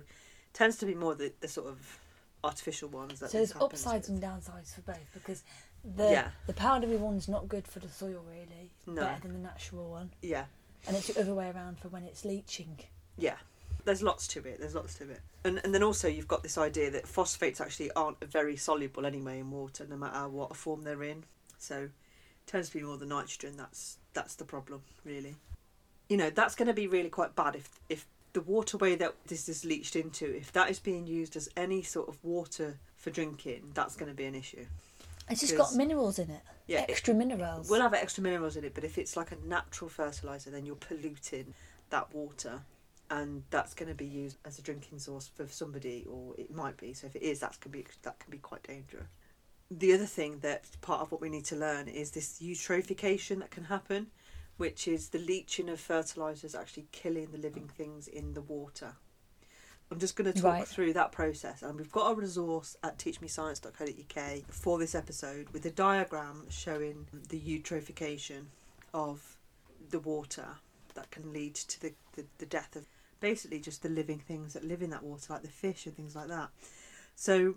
tends 0.54 0.78
to 0.78 0.86
be 0.86 0.96
more 0.96 1.16
the, 1.16 1.34
the 1.42 1.48
sort 1.50 1.68
of 1.68 2.00
artificial 2.46 2.88
ones 2.90 3.20
that 3.20 3.32
So 3.32 3.40
there's 3.40 3.56
upsides 3.56 4.08
with. 4.08 4.24
and 4.24 4.24
downsides 4.24 4.74
for 4.76 4.82
both 4.82 5.06
because 5.14 5.44
the 5.84 6.12
Yeah. 6.12 6.32
the 6.48 6.54
powdery 6.54 6.96
one's 6.96 7.28
not 7.28 7.50
good 7.50 7.68
for 7.68 7.80
the 7.80 7.90
soil 7.90 8.24
really. 8.28 8.72
It's 8.78 8.88
No. 8.88 9.02
better 9.02 9.22
than 9.24 9.34
the 9.34 9.40
natural 9.40 9.90
one. 9.90 10.12
Yeah, 10.22 10.46
And 10.88 10.96
it's 10.96 11.08
the 11.08 11.20
other 11.20 11.34
way 11.34 11.50
around 11.50 11.80
for 11.80 11.90
when 11.90 12.04
it's 12.04 12.24
leaching. 12.24 12.80
yeah. 13.18 13.38
There's 13.86 14.02
lots 14.04 14.28
to 14.30 14.40
it. 14.40 14.60
There's 14.60 14.76
lots 14.76 14.96
to 14.96 15.10
it, 15.10 15.22
and 15.44 15.62
and 15.64 15.74
then 15.74 15.84
also 15.84 16.08
you've 16.08 16.28
got 16.28 16.44
this 16.44 16.58
idea 16.58 16.90
that 16.92 17.08
phosphates 17.08 17.62
actually 17.62 17.92
aren't 17.92 18.20
very 18.24 18.58
soluble 18.58 19.06
anyway 19.06 19.40
in 19.40 19.52
water, 19.52 19.86
no 19.90 19.96
matter 19.96 20.28
what 20.28 20.56
form 20.56 20.84
they're 20.84 21.04
in. 21.04 21.24
So 21.60 21.90
tends 22.48 22.70
to 22.70 22.78
be 22.80 22.84
more 22.84 22.98
the 22.98 23.06
nitrogen. 23.06 23.56
That's 23.58 23.98
that's 24.14 24.36
the 24.36 24.46
problem, 24.46 24.82
really. 25.06 25.36
You 26.10 26.18
know, 26.18 26.30
that's 26.30 26.56
going 26.56 26.68
to 26.68 26.74
be 26.74 26.88
really 26.88 27.10
quite 27.10 27.36
bad 27.36 27.56
if 27.56 27.70
if 27.90 28.06
the 28.34 28.42
waterway 28.42 28.96
that 28.96 29.16
this 29.28 29.48
is 29.48 29.64
leached 29.64 29.96
into, 29.96 30.26
if 30.36 30.52
that 30.52 30.70
is 30.70 30.80
being 30.80 31.08
used 31.08 31.36
as 31.38 31.48
any 31.56 31.82
sort 31.82 32.10
of 32.10 32.18
water 32.24 32.78
for 32.98 33.10
drinking, 33.10 33.72
that's 33.74 33.96
going 33.96 34.12
to 34.12 34.16
be 34.16 34.26
an 34.26 34.36
issue. 34.36 34.66
It's 35.30 35.42
just 35.42 35.56
got 35.58 35.74
minerals 35.74 36.20
in 36.20 36.30
it. 36.30 36.42
Yeah, 36.68 36.82
it- 36.82 36.90
Extra 36.90 37.14
minerals. 37.14 37.70
We'll 37.70 37.82
have 37.82 37.94
extra 37.94 38.22
minerals 38.22 38.58
in 38.58 38.64
it, 38.66 38.74
but 38.76 38.84
if 38.84 38.98
it's 38.98 39.16
like 39.16 39.32
a 39.32 39.38
natural 39.48 39.90
fertilizer, 39.90 40.50
then 40.52 40.66
you're 40.66 40.76
polluting 40.76 41.54
that 41.92 42.14
water, 42.14 42.62
and 43.10 43.44
that's 43.50 43.74
going 43.74 43.90
to 43.90 43.96
be 43.96 44.06
used 44.06 44.38
as 44.46 44.58
a 44.60 44.62
drinking 44.62 45.00
source 45.00 45.28
for 45.28 45.48
somebody, 45.48 46.06
or 46.10 46.34
it 46.38 46.54
might 46.54 46.78
be. 46.78 46.94
So 46.94 47.08
if 47.08 47.16
it 47.16 47.22
is, 47.24 47.40
that 47.40 47.60
can 47.60 47.72
be 47.72 47.86
that 48.04 48.20
can 48.20 48.32
be 48.32 48.38
quite 48.38 48.64
dangerous. 48.64 49.08
The 49.72 49.94
other 49.94 50.06
thing 50.06 50.40
that 50.40 50.64
part 50.82 51.02
of 51.02 51.12
what 51.12 51.22
we 51.22 51.30
need 51.30 51.46
to 51.46 51.56
learn 51.56 51.88
is 51.88 52.12
this 52.12 52.40
eutrophication 52.42 53.40
that 53.40 53.52
can 53.52 53.66
happen, 53.66 54.08
which 54.58 54.88
is 54.88 55.10
the 55.10 55.18
leaching 55.20 55.70
of 55.70 55.80
fertilizers 55.80 56.54
actually 56.56 56.88
killing 56.92 57.32
the 57.32 57.38
living 57.40 57.68
things 57.68 58.08
in 58.08 58.34
the 58.34 58.42
water. 58.42 58.94
I'm 59.92 60.00
just 60.00 60.16
going 60.16 60.32
to 60.32 60.40
talk 60.40 60.52
Right. 60.54 60.68
through 60.68 60.94
that 60.94 61.12
process, 61.12 61.62
and 61.62 61.78
we've 61.78 61.92
got 61.92 62.12
a 62.12 62.16
resource 62.16 62.76
at 62.84 62.98
teachmescience.co.uk 62.98 64.42
for 64.50 64.80
this 64.80 64.96
episode 64.96 65.50
with 65.50 65.66
a 65.66 65.72
diagram 65.72 66.48
showing 66.50 67.08
the 67.30 67.40
eutrophication 67.40 68.46
of 68.94 69.38
the 69.90 70.00
water 70.00 70.48
that 70.96 71.12
can 71.12 71.32
lead 71.34 71.54
to 71.56 71.82
the, 71.82 71.94
the, 72.14 72.26
the 72.40 72.46
death 72.46 72.76
of 72.76 72.86
basically 73.26 73.60
just 73.60 73.82
the 73.82 73.90
living 73.90 74.20
things 74.20 74.54
that 74.54 74.64
live 74.64 74.84
in 74.84 74.92
that 74.92 75.02
water, 75.02 75.34
like 75.34 75.42
the 75.42 75.48
fish 75.48 75.88
and 75.88 75.96
things 75.96 76.16
like 76.16 76.28
that. 76.28 76.50
So, 77.16 77.56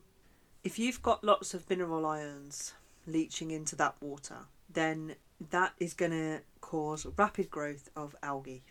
if 0.64 0.78
you've 0.78 1.02
got 1.02 1.22
lots 1.22 1.52
of 1.52 1.68
mineral 1.68 2.06
ions 2.06 2.72
leaching 3.06 3.50
into 3.50 3.76
that 3.76 3.94
water, 4.00 4.46
then 4.72 5.16
that 5.50 5.74
is 5.78 5.92
going 5.92 6.12
to 6.12 6.40
cause 6.62 7.06
rapid 7.18 7.50
growth 7.50 7.90
of 7.94 8.16
algae. 8.22 8.62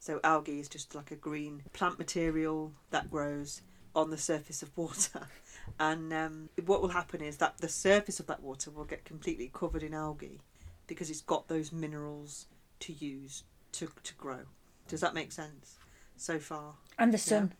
So, 0.00 0.18
algae 0.24 0.58
is 0.58 0.68
just 0.68 0.96
like 0.96 1.12
a 1.12 1.14
green 1.14 1.62
plant 1.72 2.00
material 2.00 2.72
that 2.90 3.12
grows 3.12 3.62
on 3.94 4.10
the 4.10 4.18
surface 4.18 4.60
of 4.60 4.76
water. 4.76 5.28
And 5.80 6.12
um, 6.12 6.50
what 6.66 6.82
will 6.82 6.90
happen 6.90 7.22
is 7.22 7.38
that 7.38 7.56
the 7.58 7.70
surface 7.70 8.20
of 8.20 8.26
that 8.26 8.42
water 8.42 8.70
will 8.70 8.84
get 8.84 9.06
completely 9.06 9.50
covered 9.54 9.82
in 9.82 9.94
algae 9.94 10.42
because 10.86 11.08
it's 11.08 11.22
got 11.22 11.48
those 11.48 11.72
minerals 11.72 12.46
to 12.80 12.92
use 12.92 13.44
to, 13.72 13.88
to 14.02 14.14
grow. 14.14 14.40
Does 14.88 15.00
that 15.00 15.14
make 15.14 15.32
sense 15.32 15.78
so 16.16 16.38
far? 16.38 16.74
and 16.98 17.12
the 17.12 17.18
sun. 17.18 17.52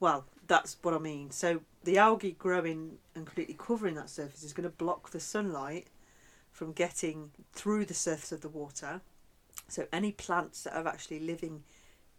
Well, 0.00 0.26
that's 0.46 0.76
what 0.82 0.94
I 0.94 0.98
mean. 0.98 1.30
So 1.30 1.60
the 1.84 1.98
algae 1.98 2.32
growing 2.32 2.98
and 3.14 3.26
completely 3.26 3.56
covering 3.58 3.94
that 3.94 4.10
surface 4.10 4.42
is 4.42 4.52
going 4.52 4.68
to 4.68 4.76
block 4.76 5.10
the 5.10 5.20
sunlight 5.20 5.88
from 6.50 6.72
getting 6.72 7.30
through 7.52 7.84
the 7.84 7.94
surface 7.94 8.32
of 8.32 8.40
the 8.40 8.48
water. 8.48 9.00
So 9.68 9.86
any 9.92 10.12
plants 10.12 10.64
that 10.64 10.74
are 10.74 10.86
actually 10.86 11.20
living 11.20 11.62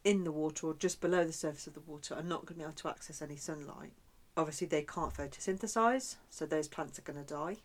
in 0.03 0.23
the 0.23 0.31
water 0.31 0.67
or 0.67 0.73
just 0.73 1.01
below 1.01 1.23
the 1.23 1.33
surface 1.33 1.67
of 1.67 1.73
the 1.73 1.81
water 1.81 2.15
are 2.15 2.23
not 2.23 2.45
going 2.45 2.55
to 2.55 2.59
be 2.59 2.63
able 2.63 2.73
to 2.73 2.89
access 2.89 3.21
any 3.21 3.35
sunlight. 3.35 3.93
Obviously, 4.35 4.67
they 4.67 4.81
can't 4.81 5.13
photosynthesize, 5.13 6.15
so 6.29 6.45
those 6.45 6.67
plants 6.67 6.97
are 6.97 7.03
going 7.03 7.23
to 7.23 7.33
die. 7.33 7.57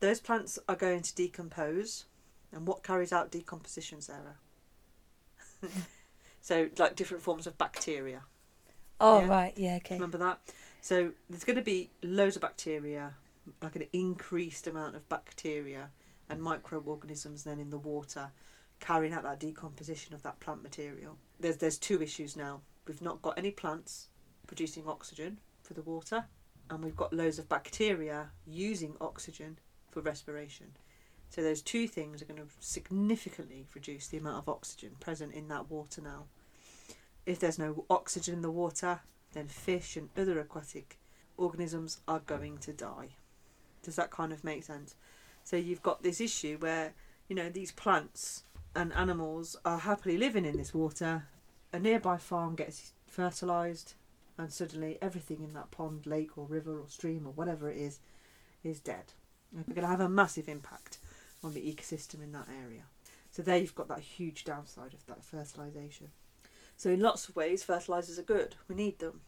Those 0.00 0.20
plants 0.20 0.58
are 0.68 0.74
going 0.74 1.02
to 1.02 1.14
decompose. 1.14 2.06
And 2.52 2.66
what 2.66 2.82
carries 2.82 3.12
out 3.12 3.30
decomposition, 3.30 4.00
Sarah? 4.00 4.36
so, 6.44 6.68
like 6.78 6.94
different 6.94 7.22
forms 7.22 7.46
of 7.46 7.56
bacteria. 7.56 8.20
Oh 9.00 9.20
Yeah. 9.20 9.28
right, 9.28 9.54
yeah, 9.56 9.76
okay. 9.76 9.94
Remember 9.94 10.18
that? 10.18 10.40
So 10.82 11.12
there's 11.30 11.42
going 11.42 11.56
to 11.56 11.62
be 11.62 11.88
loads 12.02 12.36
of 12.36 12.42
bacteria, 12.42 13.14
like 13.62 13.76
an 13.76 13.86
increased 13.94 14.66
amount 14.66 14.94
of 14.94 15.08
bacteria 15.08 15.88
and 16.28 16.42
microorganisms 16.42 17.44
then 17.44 17.58
in 17.58 17.70
the 17.70 17.78
water, 17.78 18.30
carrying 18.78 19.14
out 19.14 19.22
that 19.22 19.40
decomposition 19.40 20.12
of 20.12 20.22
that 20.24 20.38
plant 20.38 20.62
material. 20.62 21.16
There's 21.40 21.56
there's 21.56 21.78
two 21.78 22.02
issues 22.02 22.36
now. 22.36 22.60
We've 22.86 23.00
not 23.00 23.22
got 23.22 23.38
any 23.38 23.50
plants 23.50 24.08
producing 24.46 24.86
oxygen 24.86 25.38
for 25.62 25.72
the 25.72 25.80
water, 25.80 26.26
and 26.68 26.84
we've 26.84 26.94
got 26.94 27.14
loads 27.14 27.38
of 27.38 27.48
bacteria 27.48 28.32
using 28.44 28.96
oxygen 29.00 29.58
for 29.90 30.02
respiration. 30.02 30.76
So 31.30 31.42
those 31.42 31.62
two 31.62 31.88
things 31.88 32.22
are 32.22 32.26
going 32.26 32.40
to 32.40 32.46
significantly 32.60 33.66
reduce 33.74 34.08
the 34.08 34.18
amount 34.18 34.38
of 34.38 34.48
oxygen 34.48 34.92
present 35.00 35.32
in 35.32 35.48
that 35.48 35.70
water 35.70 36.00
now. 36.00 36.26
If 37.26 37.38
there's 37.38 37.58
no 37.58 37.84
oxygen 37.88 38.34
in 38.34 38.42
the 38.42 38.50
water, 38.50 39.00
then 39.32 39.48
fish 39.48 39.96
and 39.96 40.10
other 40.16 40.38
aquatic 40.38 40.98
organisms 41.36 42.00
are 42.06 42.20
going 42.20 42.58
to 42.58 42.72
die. 42.72 43.16
Does 43.82 43.96
that 43.96 44.10
kind 44.10 44.32
of 44.32 44.44
make 44.44 44.64
sense? 44.64 44.94
So 45.42 45.56
you've 45.56 45.82
got 45.82 46.02
this 46.02 46.20
issue 46.20 46.56
where, 46.58 46.94
you 47.28 47.36
know, 47.36 47.48
these 47.48 47.72
plants 47.72 48.44
and 48.74 48.92
animals 48.92 49.56
are 49.64 49.78
happily 49.78 50.16
living 50.16 50.44
in 50.44 50.56
this 50.56 50.74
water. 50.74 51.26
A 51.72 51.78
nearby 51.78 52.16
farm 52.16 52.54
gets 52.54 52.92
fertilised, 53.06 53.94
and 54.38 54.52
suddenly 54.52 54.98
everything 55.00 55.42
in 55.42 55.52
that 55.54 55.70
pond, 55.70 56.06
lake, 56.06 56.36
or 56.38 56.46
river, 56.46 56.78
or 56.78 56.88
stream, 56.88 57.26
or 57.26 57.32
whatever 57.32 57.70
it 57.70 57.76
is, 57.76 58.00
is 58.62 58.80
dead. 58.80 59.12
And 59.54 59.64
We're 59.66 59.74
going 59.74 59.84
to 59.86 59.90
have 59.90 60.00
a 60.00 60.08
massive 60.08 60.48
impact 60.48 60.98
on 61.42 61.54
the 61.54 61.60
ecosystem 61.60 62.22
in 62.22 62.32
that 62.32 62.48
area. 62.64 62.84
So 63.30 63.42
there 63.42 63.58
you've 63.58 63.74
got 63.74 63.88
that 63.88 64.00
huge 64.00 64.44
downside 64.44 64.94
of 64.94 65.04
that 65.06 65.24
fertilisation. 65.24 66.08
So 66.76 66.90
in 66.90 67.00
lots 67.00 67.28
of 67.28 67.36
ways, 67.36 67.62
fertilizers 67.62 68.18
are 68.18 68.22
good. 68.22 68.56
We 68.68 68.74
need 68.74 68.98
them. 68.98 69.20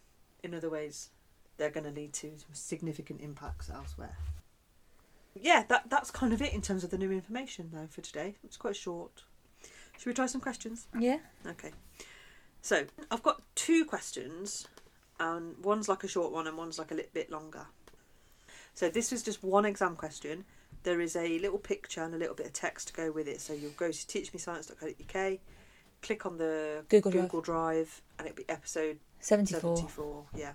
In 0.43 0.55
other 0.55 0.71
ways, 0.71 1.11
they're 1.57 1.71
going 1.71 1.85
to 1.85 1.91
lead 1.91 2.13
to 2.15 2.33
significant 2.53 3.21
impacts 3.21 3.71
elsewhere. 3.71 4.17
Yeah, 5.41 5.65
that 5.69 5.91
that's 5.91 6.11
kind 6.11 6.33
of 6.33 6.41
it 6.41 6.53
in 6.55 6.63
terms 6.63 6.83
of 6.83 6.91
the 6.91 6.99
new 6.99 7.13
information 7.13 7.71
though 7.73 7.89
for 7.91 8.01
today. 8.01 8.37
It's 8.43 8.57
quite 8.57 8.77
short. 8.77 9.25
Should 9.99 10.07
we 10.07 10.15
try 10.15 10.27
some 10.27 10.41
questions? 10.41 10.87
Yeah. 10.99 11.19
Okay. 11.47 11.73
So 12.63 12.85
I've 13.11 13.23
got 13.23 13.43
two 13.55 13.85
questions, 13.85 14.67
and 15.21 15.57
one's 15.63 15.89
like 15.89 16.05
a 16.05 16.09
short 16.09 16.33
one, 16.33 16.47
and 16.47 16.57
one's 16.57 16.79
like 16.79 16.91
a 16.91 16.95
little 16.95 17.11
bit 17.13 17.31
longer. 17.31 17.67
So 18.75 18.89
this 18.89 19.13
is 19.13 19.23
just 19.23 19.43
one 19.43 19.65
exam 19.65 19.97
question. 19.97 20.45
There 20.83 21.01
is 21.01 21.17
a 21.17 21.39
little 21.39 21.59
picture 21.59 22.03
and 22.03 22.15
a 22.15 22.19
little 22.19 22.35
bit 22.35 22.47
of 22.47 22.53
text 22.53 22.89
to 22.89 22.95
go 22.95 23.11
with 23.11 23.27
it. 23.27 23.41
So 23.41 23.53
you'll 23.53 23.71
go 23.73 23.91
to 23.91 23.93
teachmescience.co.uk, 23.93 25.39
click 26.07 26.25
on 26.25 26.39
the 26.39 26.85
Google 26.89 27.11
Drive. 27.11 27.43
Drive, 27.43 28.03
and 28.19 28.29
it'll 28.29 28.37
be 28.37 28.49
episode 28.49 28.99
74. 29.21 29.77
74. 29.77 30.25
Yeah. 30.35 30.53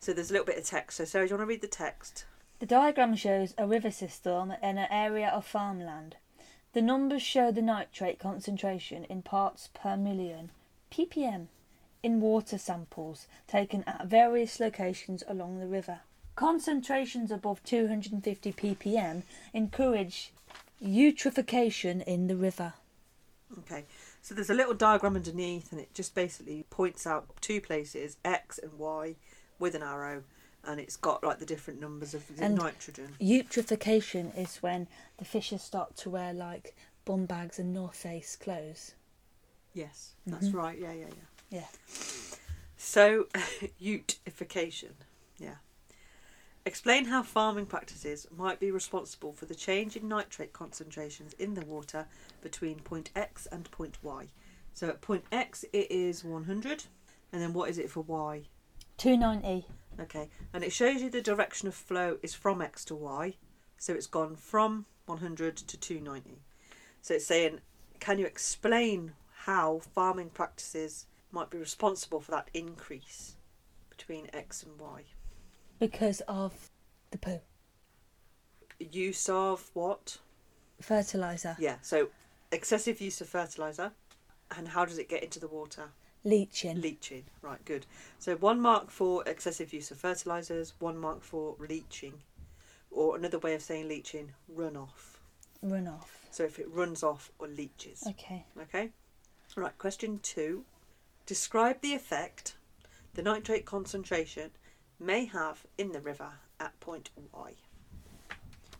So 0.00 0.12
there's 0.12 0.30
a 0.30 0.32
little 0.32 0.46
bit 0.46 0.56
of 0.56 0.64
text. 0.64 0.98
So 0.98 1.04
Sarah, 1.04 1.26
do 1.26 1.30
you 1.30 1.36
want 1.36 1.48
to 1.48 1.48
read 1.48 1.62
the 1.62 1.66
text? 1.66 2.24
The 2.60 2.66
diagram 2.66 3.16
shows 3.16 3.54
a 3.58 3.66
river 3.66 3.90
system 3.90 4.52
in 4.62 4.78
an 4.78 4.88
area 4.90 5.28
of 5.28 5.44
farmland. 5.44 6.16
The 6.74 6.82
numbers 6.82 7.22
show 7.22 7.50
the 7.50 7.62
nitrate 7.62 8.18
concentration 8.18 9.04
in 9.04 9.22
parts 9.22 9.68
per 9.74 9.96
million, 9.96 10.50
ppm, 10.92 11.46
in 12.02 12.20
water 12.20 12.58
samples 12.58 13.26
taken 13.48 13.82
at 13.84 14.06
various 14.06 14.60
locations 14.60 15.24
along 15.26 15.58
the 15.58 15.66
river. 15.66 16.00
Concentrations 16.36 17.32
above 17.32 17.64
250 17.64 18.52
ppm 18.52 19.22
encourage 19.52 20.32
eutrophication 20.80 22.04
in 22.04 22.28
the 22.28 22.36
river. 22.36 22.74
Okay. 23.60 23.84
So 24.28 24.34
there's 24.34 24.50
a 24.50 24.54
little 24.54 24.74
diagram 24.74 25.16
underneath, 25.16 25.72
and 25.72 25.80
it 25.80 25.94
just 25.94 26.14
basically 26.14 26.66
points 26.68 27.06
out 27.06 27.30
two 27.40 27.62
places, 27.62 28.18
X 28.26 28.58
and 28.58 28.74
Y, 28.78 29.14
with 29.58 29.74
an 29.74 29.82
arrow, 29.82 30.22
and 30.62 30.78
it's 30.78 30.96
got 30.96 31.24
like 31.24 31.38
the 31.38 31.46
different 31.46 31.80
numbers 31.80 32.12
of 32.12 32.36
the 32.36 32.44
And- 32.44 32.56
nitrogen. 32.56 33.16
Eutrophication 33.22 34.36
is 34.36 34.56
when 34.56 34.86
the 35.16 35.24
fishes 35.24 35.62
start 35.62 35.96
to 35.96 36.10
wear 36.10 36.34
like 36.34 36.76
bum 37.06 37.24
bags 37.24 37.58
and 37.58 37.72
North 37.72 37.96
Face 37.96 38.36
clothes. 38.36 38.92
Yes, 39.72 40.12
that's 40.26 40.48
Mhm. 40.48 40.54
right. 40.54 40.78
Yeah, 40.78 40.92
yeah, 40.92 41.06
yeah. 41.06 41.60
Yeah. 41.60 41.66
So, 42.76 43.28
eutification. 43.78 44.94
Explain 46.68 47.06
how 47.06 47.22
farming 47.22 47.64
practices 47.64 48.26
might 48.36 48.60
be 48.60 48.70
responsible 48.70 49.32
for 49.32 49.46
the 49.46 49.54
change 49.54 49.96
in 49.96 50.06
nitrate 50.06 50.52
concentrations 50.52 51.32
in 51.38 51.54
the 51.54 51.64
water 51.64 52.06
between 52.42 52.78
point 52.80 53.10
X 53.16 53.46
and 53.50 53.70
point 53.70 53.96
Y. 54.02 54.26
So 54.74 54.90
at 54.90 55.00
point 55.00 55.24
X 55.32 55.64
it 55.72 55.90
is 55.90 56.22
100, 56.22 56.84
and 57.32 57.40
then 57.40 57.54
what 57.54 57.70
is 57.70 57.78
it 57.78 57.90
for 57.90 58.02
Y? 58.02 58.42
290. 58.98 59.66
Okay, 59.98 60.28
and 60.52 60.62
it 60.62 60.70
shows 60.70 61.00
you 61.00 61.08
the 61.08 61.22
direction 61.22 61.68
of 61.68 61.74
flow 61.74 62.18
is 62.22 62.34
from 62.34 62.60
X 62.60 62.84
to 62.84 62.94
Y. 62.94 63.36
So 63.78 63.94
it's 63.94 64.06
gone 64.06 64.36
from 64.36 64.84
100 65.06 65.56
to 65.56 65.76
290. 65.78 66.42
So 67.00 67.14
it's 67.14 67.24
saying, 67.24 67.60
can 67.98 68.18
you 68.18 68.26
explain 68.26 69.12
how 69.44 69.80
farming 69.94 70.28
practices 70.34 71.06
might 71.32 71.48
be 71.48 71.56
responsible 71.56 72.20
for 72.20 72.32
that 72.32 72.50
increase 72.52 73.36
between 73.88 74.28
X 74.34 74.62
and 74.62 74.78
Y? 74.78 75.04
Because 75.78 76.20
of 76.22 76.70
the 77.10 77.18
poo. 77.18 77.40
Use 78.78 79.28
of 79.28 79.70
what? 79.74 80.18
Fertiliser. 80.80 81.56
Yeah, 81.58 81.76
so 81.82 82.08
excessive 82.52 83.00
use 83.00 83.20
of 83.20 83.28
fertilizer. 83.28 83.92
And 84.56 84.68
how 84.68 84.84
does 84.84 84.98
it 84.98 85.08
get 85.08 85.22
into 85.22 85.38
the 85.38 85.48
water? 85.48 85.90
Leaching. 86.24 86.80
Leaching. 86.80 87.24
Right, 87.42 87.62
good. 87.64 87.86
So 88.18 88.36
one 88.36 88.60
mark 88.60 88.90
for 88.90 89.22
excessive 89.26 89.72
use 89.72 89.90
of 89.90 89.98
fertilizers, 89.98 90.74
one 90.78 90.98
mark 90.98 91.22
for 91.22 91.54
leaching. 91.58 92.14
Or 92.90 93.16
another 93.16 93.38
way 93.38 93.54
of 93.54 93.62
saying 93.62 93.88
leaching, 93.88 94.32
runoff. 94.54 95.18
Runoff. 95.64 96.06
So 96.30 96.44
if 96.44 96.58
it 96.58 96.68
runs 96.70 97.02
off 97.02 97.30
or 97.38 97.48
leaches. 97.48 98.04
Okay. 98.06 98.44
Okay? 98.60 98.90
Right, 99.56 99.76
question 99.76 100.20
two. 100.22 100.64
Describe 101.26 101.80
the 101.82 101.94
effect 101.94 102.54
the 103.14 103.22
nitrate 103.22 103.64
concentration 103.64 104.50
may 105.00 105.24
have 105.26 105.64
in 105.76 105.92
the 105.92 106.00
river 106.00 106.30
at 106.60 106.78
point 106.80 107.10
Y. 107.32 107.52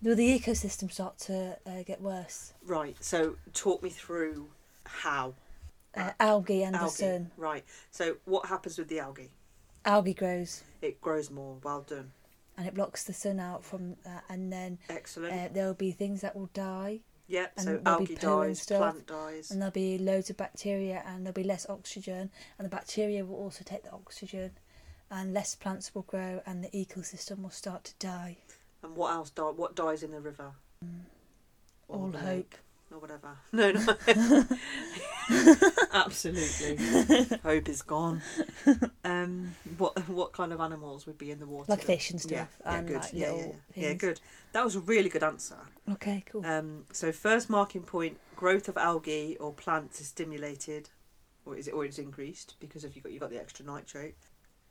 Will 0.03 0.15
the 0.17 0.39
ecosystem 0.39 0.91
start 0.93 1.19
to 1.21 1.59
uh, 1.67 1.83
get 1.85 2.01
worse? 2.01 2.53
Right, 2.65 2.97
so 3.01 3.37
talk 3.53 3.83
me 3.83 3.91
through 3.91 4.49
how. 4.85 5.35
Uh, 5.97 6.11
algae 6.21 6.63
and 6.63 6.75
the 6.75 6.81
Algae. 6.81 6.91
sun. 6.95 7.31
Right, 7.37 7.65
so 7.91 8.17
what 8.25 8.47
happens 8.47 8.79
with 8.79 8.89
the 8.89 9.01
algae? 9.01 9.31
Algae 9.85 10.15
grows 10.15 10.63
It 10.83 11.01
grows 11.01 11.31
more. 11.31 11.57
Well 11.65 11.81
done. 11.83 12.13
and 12.57 12.67
it 12.69 12.75
blocks 12.75 13.05
the 13.05 13.13
sun 13.13 13.41
out 13.41 13.65
from 13.65 13.97
that, 14.05 14.23
and 14.29 14.53
then 14.53 14.79
Excellent. 14.89 15.33
uh, 15.33 15.49
there 15.53 15.67
will 15.67 15.75
be 15.75 15.91
things 15.93 16.21
that 16.21 16.37
will 16.37 16.51
die, 16.53 17.01
yep, 17.27 17.53
and 17.57 17.65
so 17.65 17.71
there'll 17.77 17.89
algae 18.01 18.15
dies, 18.17 18.61
stuff, 18.63 18.79
plant 18.81 19.07
dies. 19.07 19.51
and 19.51 19.61
there'll 19.61 19.73
be 19.73 19.97
loads 19.99 20.29
of 20.31 20.37
bacteria, 20.37 21.03
and 21.07 21.25
there'll 21.25 21.33
be 21.35 21.43
less 21.45 21.69
oxygen, 21.69 22.31
and 22.59 22.65
the 22.67 22.69
bacteria 22.71 23.25
will 23.25 23.37
also 23.37 23.63
take 23.65 23.83
the 23.85 23.93
oxygen, 23.93 24.51
and 25.11 25.33
less 25.33 25.55
plants 25.55 25.95
will 25.95 26.03
grow, 26.03 26.41
and 26.47 26.63
the 26.63 26.69
ecosystem 26.69 27.43
will 27.43 27.51
start 27.51 27.85
to 27.85 27.95
die. 27.99 28.39
And 28.83 28.95
what 28.97 29.13
else 29.13 29.31
die? 29.31 29.43
What 29.43 29.75
dies 29.75 30.03
in 30.03 30.13
the 30.13 30.21
river? 30.21 30.53
Or 31.89 31.97
All 31.97 32.13
hope. 32.13 32.25
lake, 32.25 32.59
or 32.93 32.99
whatever. 32.99 33.37
No, 33.53 33.73
no. 33.73 34.45
Absolutely, 35.93 37.39
hope 37.43 37.69
is 37.69 37.83
gone. 37.83 38.23
Um, 39.05 39.55
what 39.77 40.09
what 40.09 40.33
kind 40.33 40.53
of 40.53 40.61
animals 40.61 41.07
would 41.07 41.19
be 41.19 41.31
in 41.31 41.39
the 41.39 41.47
water? 41.47 41.73
Like 41.73 41.83
fish 41.83 42.11
and 42.11 42.21
stuff, 42.21 42.49
yeah, 42.65 42.79
and 42.79 42.87
good. 42.87 43.01
like 43.01 43.13
yeah, 43.13 43.35
yeah, 43.35 43.47
yeah. 43.47 43.89
yeah, 43.89 43.93
good. 43.95 44.21
That 44.53 44.65
was 44.65 44.77
a 44.77 44.81
really 44.81 45.09
good 45.11 45.23
answer. 45.23 45.59
Okay, 45.93 46.25
cool. 46.31 46.47
Um, 46.47 46.85
so 46.93 47.13
first 47.13 47.51
marking 47.51 47.83
point: 47.83 48.19
growth 48.37 48.69
of 48.69 48.77
algae 48.79 49.37
or 49.39 49.53
plants 49.53 50.01
is 50.01 50.09
stimulated, 50.09 50.89
or 51.45 51.57
is 51.57 51.69
it 51.69 51.73
or 51.73 51.85
it's 51.85 51.99
increased 51.99 52.55
because 52.61 52.85
of 52.85 52.97
you 52.97 53.03
got 53.03 53.13
you 53.13 53.21
got 53.21 53.31
the 53.31 53.41
extra 53.41 53.65
nitrate. 53.65 54.15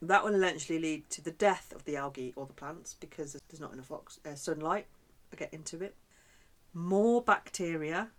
That 0.01 0.23
will 0.23 0.35
eventually 0.35 0.79
lead 0.79 1.09
to 1.11 1.23
the 1.23 1.31
death 1.31 1.73
of 1.75 1.85
the 1.85 1.95
algae 1.95 2.33
or 2.35 2.45
the 2.45 2.53
plants 2.53 2.95
because 2.99 3.33
there's 3.49 3.59
not 3.59 3.73
enough 3.73 3.91
ox- 3.91 4.19
uh, 4.25 4.35
sunlight. 4.35 4.85
I'll 5.31 5.39
get 5.39 5.53
into 5.53 5.81
it. 5.83 5.95
More 6.73 7.21
bacteria. 7.21 8.09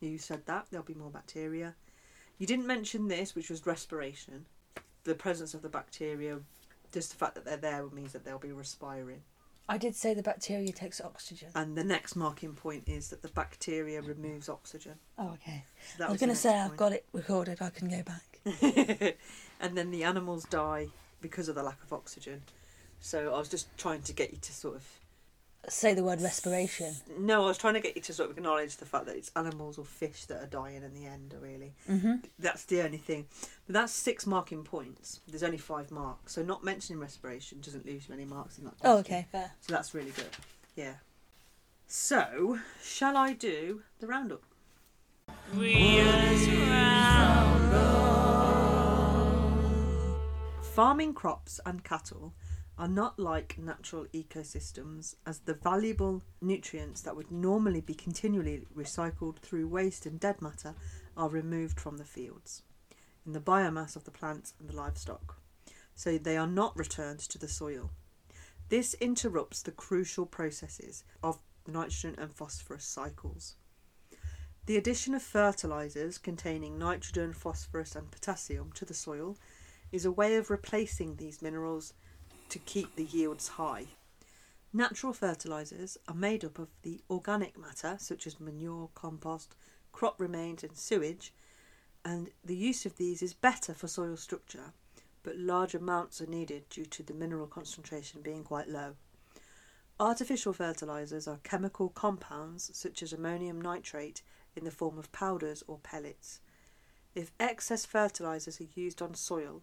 You 0.00 0.18
said 0.18 0.46
that 0.46 0.66
there'll 0.70 0.84
be 0.84 0.94
more 0.94 1.10
bacteria. 1.10 1.74
You 2.38 2.46
didn't 2.46 2.66
mention 2.66 3.08
this, 3.08 3.34
which 3.34 3.48
was 3.48 3.64
respiration. 3.64 4.46
The 5.04 5.14
presence 5.14 5.54
of 5.54 5.62
the 5.62 5.68
bacteria, 5.68 6.40
just 6.92 7.10
the 7.10 7.16
fact 7.16 7.34
that 7.36 7.44
they're 7.44 7.56
there 7.56 7.86
means 7.90 8.12
that 8.12 8.24
they'll 8.24 8.38
be 8.38 8.52
respiring. 8.52 9.22
I 9.68 9.78
did 9.78 9.96
say 9.96 10.14
the 10.14 10.22
bacteria 10.22 10.72
takes 10.72 11.00
oxygen. 11.00 11.48
And 11.54 11.76
the 11.76 11.82
next 11.82 12.14
marking 12.14 12.54
point 12.54 12.84
is 12.86 13.08
that 13.08 13.22
the 13.22 13.28
bacteria 13.28 14.00
removes 14.00 14.48
oxygen. 14.48 14.94
Oh, 15.18 15.30
okay. 15.34 15.64
So 15.98 16.06
I 16.06 16.10
was 16.10 16.20
going 16.20 16.30
to 16.30 16.36
say 16.36 16.56
I've 16.56 16.76
got 16.76 16.92
it 16.92 17.04
recorded. 17.12 17.60
I 17.60 17.70
can 17.70 17.88
go 17.88 18.02
back. 18.02 19.16
and 19.60 19.76
then 19.76 19.90
the 19.90 20.04
animals 20.04 20.44
die 20.44 20.86
because 21.20 21.48
of 21.48 21.56
the 21.56 21.64
lack 21.64 21.82
of 21.82 21.92
oxygen. 21.92 22.42
So 23.00 23.34
I 23.34 23.38
was 23.38 23.48
just 23.48 23.76
trying 23.76 24.02
to 24.02 24.12
get 24.12 24.30
you 24.30 24.38
to 24.38 24.52
sort 24.52 24.76
of 24.76 24.84
Say 25.68 25.94
the 25.94 26.04
word 26.04 26.20
respiration. 26.22 26.94
no, 27.18 27.42
I 27.44 27.46
was 27.48 27.58
trying 27.58 27.74
to 27.74 27.80
get 27.80 27.96
you 27.96 28.02
to 28.02 28.12
sort 28.12 28.30
of 28.30 28.36
acknowledge 28.38 28.76
the 28.76 28.84
fact 28.86 29.06
that 29.06 29.16
it's 29.16 29.32
animals 29.34 29.78
or 29.78 29.84
fish 29.84 30.24
that 30.26 30.40
are 30.42 30.46
dying 30.46 30.82
in 30.84 30.94
the 30.94 31.06
end. 31.06 31.34
Really, 31.40 31.74
Mm-hmm. 31.90 32.14
that's 32.38 32.64
the 32.66 32.82
only 32.82 32.98
thing. 32.98 33.26
But 33.66 33.72
that's 33.74 33.92
six 33.92 34.26
marking 34.26 34.62
points. 34.62 35.20
There's 35.26 35.42
only 35.42 35.58
five 35.58 35.90
marks, 35.90 36.34
so 36.34 36.42
not 36.42 36.62
mentioning 36.62 37.00
respiration 37.00 37.60
doesn't 37.60 37.84
lose 37.84 38.08
you 38.08 38.14
any 38.14 38.24
marks 38.24 38.58
in 38.58 38.64
that. 38.64 38.74
Oh, 38.84 38.98
okay, 38.98 39.26
fair. 39.32 39.50
So 39.60 39.72
that's 39.72 39.92
really 39.92 40.12
good. 40.12 40.28
Yeah. 40.76 40.94
So, 41.88 42.58
shall 42.82 43.16
I 43.16 43.32
do 43.32 43.82
the 44.00 44.06
roundup? 44.06 44.42
Farming 50.74 51.14
crops 51.14 51.58
and 51.64 51.82
cattle 51.82 52.34
are 52.78 52.88
not 52.88 53.18
like 53.18 53.56
natural 53.58 54.04
ecosystems, 54.12 55.14
as 55.24 55.38
the 55.40 55.54
valuable 55.54 56.22
nutrients 56.40 57.00
that 57.02 57.16
would 57.16 57.30
normally 57.30 57.80
be 57.80 57.94
continually 57.94 58.66
recycled 58.76 59.38
through 59.38 59.66
waste 59.66 60.04
and 60.04 60.20
dead 60.20 60.42
matter 60.42 60.74
are 61.16 61.28
removed 61.28 61.80
from 61.80 61.96
the 61.96 62.04
fields 62.04 62.62
in 63.26 63.32
the 63.32 63.40
biomass 63.40 63.96
of 63.96 64.04
the 64.04 64.10
plants 64.10 64.54
and 64.60 64.68
the 64.68 64.76
livestock, 64.76 65.40
so 65.94 66.16
they 66.16 66.36
are 66.36 66.46
not 66.46 66.76
returned 66.78 67.18
to 67.18 67.38
the 67.38 67.48
soil. 67.48 67.90
This 68.68 68.94
interrupts 68.94 69.62
the 69.62 69.72
crucial 69.72 70.26
processes 70.26 71.02
of 71.22 71.38
nitrogen 71.66 72.14
and 72.18 72.32
phosphorus 72.32 72.84
cycles. 72.84 73.56
The 74.66 74.76
addition 74.76 75.14
of 75.14 75.22
fertilizers 75.22 76.18
containing 76.18 76.78
nitrogen, 76.78 77.32
phosphorus, 77.32 77.94
and 77.94 78.10
potassium 78.10 78.72
to 78.74 78.84
the 78.84 78.94
soil 78.94 79.36
is 79.92 80.04
a 80.04 80.12
way 80.12 80.36
of 80.36 80.50
replacing 80.50 81.16
these 81.16 81.42
minerals 81.42 81.94
to 82.48 82.58
keep 82.58 82.96
the 82.96 83.04
yields 83.04 83.48
high. 83.48 83.86
Natural 84.72 85.12
fertilizers 85.12 85.96
are 86.06 86.14
made 86.14 86.44
up 86.44 86.58
of 86.58 86.68
the 86.82 87.00
organic 87.08 87.58
matter, 87.58 87.96
such 87.98 88.26
as 88.26 88.40
manure, 88.40 88.90
compost, 88.94 89.54
crop 89.92 90.20
remains, 90.20 90.62
and 90.62 90.76
sewage, 90.76 91.32
and 92.04 92.30
the 92.44 92.56
use 92.56 92.86
of 92.86 92.96
these 92.96 93.22
is 93.22 93.34
better 93.34 93.74
for 93.74 93.88
soil 93.88 94.16
structure, 94.16 94.72
but 95.22 95.36
large 95.36 95.74
amounts 95.74 96.20
are 96.20 96.26
needed 96.26 96.68
due 96.68 96.84
to 96.84 97.02
the 97.02 97.14
mineral 97.14 97.46
concentration 97.46 98.20
being 98.22 98.44
quite 98.44 98.68
low. 98.68 98.94
Artificial 99.98 100.52
fertilizers 100.52 101.26
are 101.26 101.40
chemical 101.42 101.88
compounds 101.88 102.70
such 102.74 103.02
as 103.02 103.12
ammonium 103.14 103.60
nitrate 103.60 104.22
in 104.54 104.64
the 104.64 104.70
form 104.70 104.98
of 104.98 105.10
powders 105.10 105.64
or 105.66 105.78
pellets. 105.78 106.40
If 107.14 107.32
excess 107.40 107.86
fertilizers 107.86 108.60
are 108.60 108.68
used 108.74 109.00
on 109.00 109.14
soil 109.14 109.62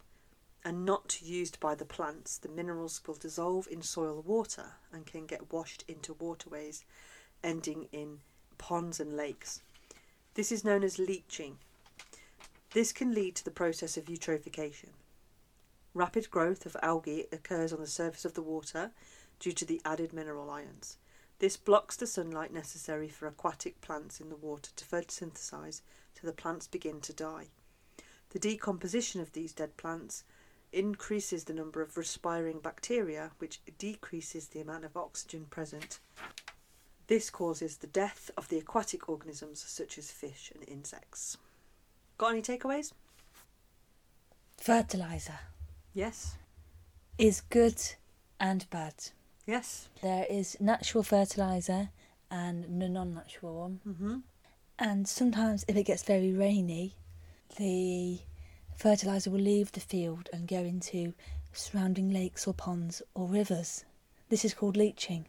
and 0.66 0.86
not 0.86 1.22
used 1.22 1.60
by 1.60 1.76
the 1.76 1.86
plants, 1.86 2.38
the 2.38 2.50
minerals 2.50 3.02
will 3.06 3.16
dissolve 3.16 3.68
in 3.70 3.82
soil 3.82 4.22
water 4.26 4.74
and 4.92 5.06
can 5.06 5.26
get 5.26 5.52
washed 5.52 5.84
into 5.88 6.14
waterways, 6.14 6.86
ending 7.44 7.88
in 7.92 8.20
ponds 8.58 9.00
and 9.00 9.16
lakes. 9.18 9.62
This 10.36 10.52
is 10.52 10.64
known 10.64 10.84
as 10.84 10.98
leaching. 10.98 11.58
This 12.72 12.92
can 12.94 13.14
lead 13.14 13.36
to 13.36 13.44
the 13.44 13.52
process 13.52 13.98
of 13.98 14.06
eutrophication. 14.06 14.90
Rapid 15.94 16.32
growth 16.32 16.66
of 16.66 16.78
algae 16.82 17.28
occurs 17.32 17.72
on 17.72 17.80
the 17.80 17.88
surface 17.88 18.26
of 18.26 18.34
the 18.34 18.42
water 18.42 18.92
due 19.40 19.52
to 19.52 19.66
the 19.66 19.82
added 19.86 20.14
mineral 20.14 20.50
ions. 20.50 20.98
This 21.40 21.58
blocks 21.58 21.96
the 21.98 22.08
sunlight 22.08 22.54
necessary 22.54 23.10
for 23.10 23.28
aquatic 23.28 23.82
plants 23.82 24.22
in 24.22 24.30
the 24.30 24.36
water 24.36 24.72
to 24.76 24.86
photosynthesize 24.86 25.82
till 26.16 26.28
the 26.28 26.34
plants 26.34 26.68
begin 26.68 27.02
to 27.02 27.14
die. 27.14 27.50
The 28.30 28.40
decomposition 28.40 29.22
of 29.22 29.34
these 29.34 29.54
dead 29.54 29.78
plants 29.78 30.24
increases 30.74 31.44
the 31.44 31.54
number 31.54 31.82
of 31.82 31.98
respiring 31.98 32.60
bacteria, 32.60 33.32
which 33.38 33.62
decreases 33.78 34.48
the 34.48 34.60
amount 34.62 34.86
of 34.86 34.98
oxygen 34.98 35.46
present. 35.50 36.00
This 37.08 37.30
causes 37.30 37.78
the 37.78 37.88
death 37.88 38.32
of 38.38 38.48
the 38.50 38.58
aquatic 38.58 39.10
organisms 39.10 39.64
such 39.66 39.98
as 39.98 40.12
fish 40.12 40.52
and 40.54 40.68
insects. 40.68 41.38
Got 42.18 42.34
any 42.34 42.42
takeaways? 42.42 42.94
Fertilizer 44.58 45.40
Yes. 45.94 46.38
is 47.18 47.42
good 47.42 47.82
and 48.40 48.70
bad. 48.70 48.94
Yes. 49.46 49.90
There 50.02 50.26
is 50.30 50.58
natural 50.60 51.04
fertilizer 51.04 51.90
and 52.32 52.82
the 52.82 52.88
non-natural 52.90 53.54
one. 53.54 53.80
Mm-hmm. 53.88 54.16
And 54.80 55.08
sometimes, 55.08 55.66
if 55.68 55.76
it 55.76 55.84
gets 55.84 56.04
very 56.04 56.32
rainy, 56.32 56.96
the 57.58 58.20
fertilizer 58.76 59.30
will 59.30 59.40
leave 59.40 59.72
the 59.72 59.80
field 59.80 60.30
and 60.34 60.48
go 60.48 60.58
into 60.58 61.14
surrounding 61.52 62.10
lakes 62.10 62.48
or 62.48 62.54
ponds 62.54 63.02
or 63.14 63.28
rivers. 63.28 63.86
This 64.30 64.44
is 64.44 64.54
called 64.54 64.78
leaching, 64.78 65.28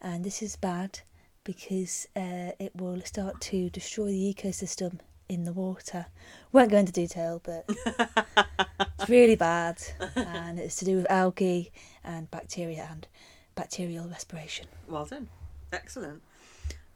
and 0.00 0.24
this 0.24 0.42
is 0.42 0.56
bad 0.56 1.00
because 1.44 2.08
uh, 2.16 2.52
it 2.58 2.72
will 2.74 3.00
start 3.02 3.40
to 3.40 3.70
destroy 3.70 4.06
the 4.06 4.34
ecosystem 4.34 4.98
in 5.28 5.44
the 5.44 5.52
water. 5.52 6.06
Won't 6.52 6.70
go 6.70 6.78
into 6.78 6.92
detail, 6.92 7.40
but 7.42 7.68
it's 8.98 9.08
really 9.08 9.36
bad, 9.36 9.82
and 10.14 10.58
it's 10.58 10.76
to 10.76 10.84
do 10.84 10.96
with 10.96 11.10
algae 11.10 11.72
and 12.04 12.30
bacteria 12.30 12.88
and 12.90 13.06
bacterial 13.54 14.08
respiration. 14.08 14.66
Well 14.88 15.06
done. 15.06 15.28
Excellent. 15.72 16.22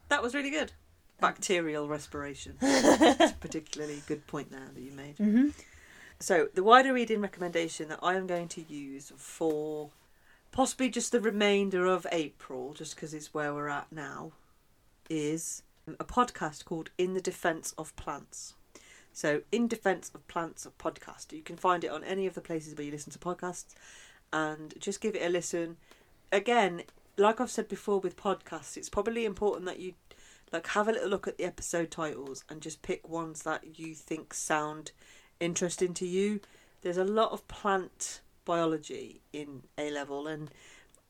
That 0.09 0.23
was 0.23 0.33
really 0.33 0.49
good. 0.49 0.71
Bacterial 1.19 1.87
respiration. 1.87 2.55
That's 2.59 3.31
a 3.33 3.35
particularly 3.39 4.01
good 4.07 4.25
point 4.27 4.51
there 4.51 4.69
that 4.73 4.81
you 4.81 4.91
made. 4.91 5.17
Mm-hmm. 5.17 5.49
So, 6.21 6.49
the 6.53 6.61
wider 6.61 6.93
reading 6.93 7.19
recommendation 7.19 7.89
that 7.89 7.97
I 8.03 8.13
am 8.13 8.27
going 8.27 8.47
to 8.49 8.61
use 8.61 9.11
for 9.17 9.89
possibly 10.51 10.87
just 10.87 11.11
the 11.11 11.19
remainder 11.19 11.87
of 11.87 12.05
April, 12.11 12.75
just 12.75 12.93
because 12.93 13.15
it's 13.15 13.33
where 13.33 13.55
we're 13.55 13.69
at 13.69 13.91
now, 13.91 14.31
is 15.09 15.63
a 15.87 16.05
podcast 16.05 16.63
called 16.63 16.91
In 16.95 17.15
the 17.15 17.21
Defense 17.21 17.73
of 17.75 17.95
Plants. 17.95 18.53
So, 19.11 19.41
In 19.51 19.67
Defense 19.67 20.11
of 20.13 20.27
Plants, 20.27 20.63
a 20.63 20.69
podcast. 20.69 21.33
You 21.33 21.41
can 21.41 21.57
find 21.57 21.83
it 21.83 21.89
on 21.89 22.03
any 22.03 22.27
of 22.27 22.35
the 22.35 22.41
places 22.41 22.77
where 22.77 22.85
you 22.85 22.91
listen 22.91 23.11
to 23.13 23.17
podcasts 23.17 23.73
and 24.31 24.75
just 24.77 25.01
give 25.01 25.15
it 25.15 25.25
a 25.25 25.29
listen. 25.29 25.77
Again, 26.31 26.83
like 27.17 27.41
I've 27.41 27.49
said 27.49 27.67
before 27.67 27.99
with 27.99 28.15
podcasts, 28.15 28.77
it's 28.77 28.89
probably 28.89 29.25
important 29.25 29.65
that 29.65 29.79
you 29.79 29.95
like 30.53 30.67
have 30.67 30.87
a 30.87 30.91
little 30.91 31.09
look 31.09 31.27
at 31.27 31.39
the 31.39 31.45
episode 31.45 31.89
titles 31.89 32.43
and 32.47 32.61
just 32.61 32.83
pick 32.83 33.09
ones 33.09 33.41
that 33.41 33.79
you 33.79 33.95
think 33.95 34.35
sound 34.35 34.91
interesting 35.41 35.93
to 35.95 36.05
you. 36.05 36.39
There's 36.81 36.97
a 36.97 37.03
lot 37.03 37.31
of 37.31 37.47
plant 37.47 38.21
biology 38.45 39.21
in 39.33 39.63
A 39.77 39.91
level, 39.91 40.27
and 40.27 40.49